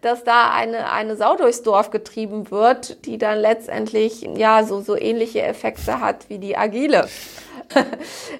[0.00, 4.96] dass da eine, eine Sau durchs Dorf getrieben wird, die dann letztendlich ja so, so
[4.96, 7.06] ähnliche Effekte hat wie die agile.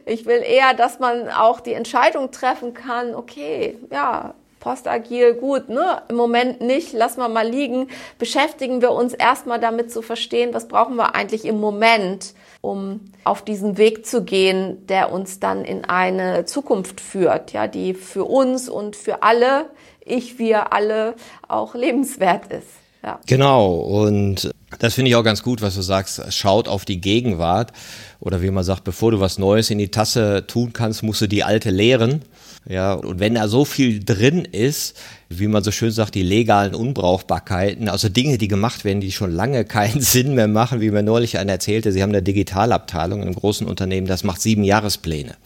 [0.04, 6.02] Ich will eher, dass man auch die Entscheidung treffen kann, okay, ja, postagil, gut, ne?
[6.08, 7.88] Im Moment nicht, lassen wir mal liegen.
[8.18, 13.42] Beschäftigen wir uns erstmal damit zu verstehen, was brauchen wir eigentlich im Moment, um auf
[13.42, 18.68] diesen Weg zu gehen, der uns dann in eine Zukunft führt, ja, die für uns
[18.68, 19.66] und für alle,
[20.04, 21.14] ich, wir alle
[21.46, 22.68] auch lebenswert ist.
[23.02, 23.20] Ja.
[23.26, 23.74] Genau.
[23.74, 26.32] Und Das finde ich auch ganz gut, was du sagst.
[26.32, 27.72] Schaut auf die Gegenwart.
[28.20, 31.26] Oder wie man sagt, bevor du was Neues in die Tasse tun kannst, musst du
[31.26, 32.22] die alte leeren.
[32.66, 34.96] Ja, und wenn da so viel drin ist,
[35.28, 39.32] wie man so schön sagt, die legalen Unbrauchbarkeiten, also Dinge, die gemacht werden, die schon
[39.32, 43.26] lange keinen Sinn mehr machen, wie mir neulich einer erzählte, sie haben eine Digitalabteilung in
[43.26, 45.36] einem großen Unternehmen, das macht sieben Jahrespläne.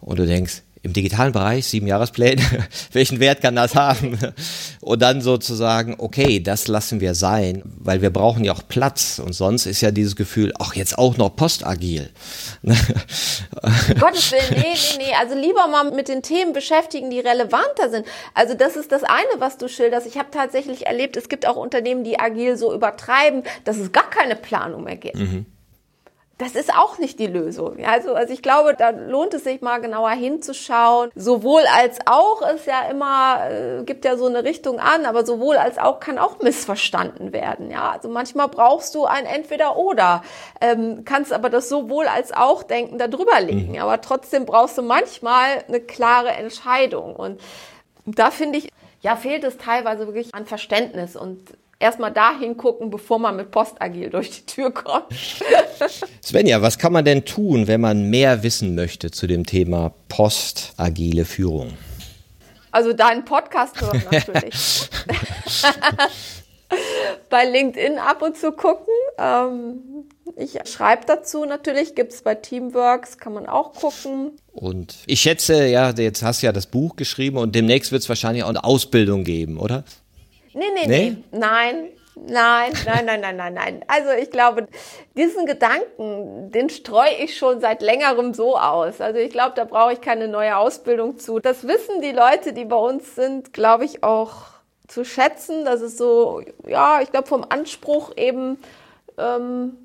[0.00, 2.42] Und du denkst, im digitalen Bereich, sieben Jahrespläne,
[2.92, 4.18] welchen Wert kann das haben?
[4.80, 9.20] Und dann sozusagen, okay, das lassen wir sein, weil wir brauchen ja auch Platz.
[9.24, 12.10] Und sonst ist ja dieses Gefühl, ach, jetzt auch noch postagil.
[14.00, 15.14] Gottes Willen, nee, nee, nee.
[15.20, 18.04] Also lieber mal mit den Themen beschäftigen, die relevanter sind.
[18.34, 20.06] Also das ist das eine, was du schilderst.
[20.06, 24.10] Ich habe tatsächlich erlebt, es gibt auch Unternehmen, die agil so übertreiben, dass es gar
[24.10, 25.16] keine Planung mehr gibt.
[25.16, 25.46] Mhm
[26.42, 27.84] das ist auch nicht die Lösung.
[27.84, 31.10] Also, also ich glaube, da lohnt es sich mal genauer hinzuschauen.
[31.14, 35.56] Sowohl als auch ist ja immer, äh, gibt ja so eine Richtung an, aber sowohl
[35.56, 37.70] als auch kann auch missverstanden werden.
[37.70, 40.22] Ja, also manchmal brauchst du ein Entweder-Oder,
[40.60, 43.72] ähm, kannst aber das sowohl als auch denken da drüber liegen.
[43.72, 43.80] Mhm.
[43.80, 47.14] Aber trotzdem brauchst du manchmal eine klare Entscheidung.
[47.16, 47.40] Und
[48.04, 48.68] da finde ich,
[49.00, 51.40] ja, fehlt es teilweise wirklich an Verständnis und
[51.82, 55.06] erstmal dahin gucken, bevor man mit Postagil durch die Tür kommt.
[56.24, 61.24] Svenja, was kann man denn tun, wenn man mehr wissen möchte zu dem Thema postagile
[61.24, 61.72] Führung?
[62.70, 64.54] Also deinen Podcast hören natürlich.
[67.28, 68.94] bei LinkedIn ab und zu gucken.
[69.18, 70.06] Ähm,
[70.36, 74.38] ich schreibe dazu natürlich, gibt es bei Teamworks, kann man auch gucken.
[74.52, 78.08] Und ich schätze, ja, jetzt hast du ja das Buch geschrieben und demnächst wird es
[78.08, 79.84] wahrscheinlich auch eine Ausbildung geben, oder?
[80.54, 81.38] Nee, nee, nee, nee.
[81.38, 83.84] Nein, Nein, nein, nein, nein, nein, nein.
[83.86, 84.66] Also ich glaube,
[85.16, 89.00] diesen Gedanken, den streue ich schon seit längerem so aus.
[89.00, 91.38] Also ich glaube, da brauche ich keine neue Ausbildung zu.
[91.38, 94.32] Das wissen die Leute, die bei uns sind, glaube ich, auch
[94.88, 95.64] zu schätzen.
[95.64, 98.58] Das ist so, ja, ich glaube, vom Anspruch eben,
[99.16, 99.78] ähm,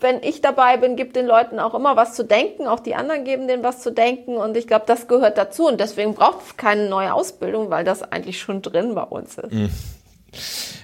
[0.00, 2.66] wenn ich dabei bin, gibt den Leuten auch immer was zu denken.
[2.66, 4.36] Auch die anderen geben denen was zu denken.
[4.36, 5.68] Und ich glaube, das gehört dazu.
[5.68, 9.52] Und deswegen braucht es keine neue Ausbildung, weil das eigentlich schon drin bei uns ist.
[9.52, 9.70] Mhm.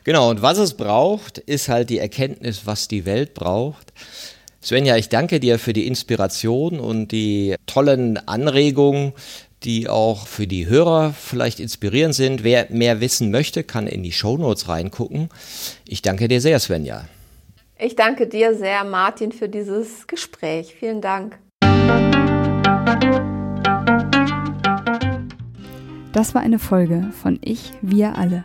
[0.04, 3.92] Genau, und was es braucht, ist halt die Erkenntnis, was die Welt braucht.
[4.62, 9.12] Svenja, ich danke dir für die Inspiration und die tollen Anregungen,
[9.62, 12.44] die auch für die Hörer vielleicht inspirierend sind.
[12.44, 15.28] Wer mehr wissen möchte, kann in die Shownotes reingucken.
[15.86, 17.04] Ich danke dir sehr, Svenja.
[17.78, 20.74] Ich danke dir sehr, Martin, für dieses Gespräch.
[20.78, 21.38] Vielen Dank.
[26.12, 28.44] Das war eine Folge von Ich, wir alle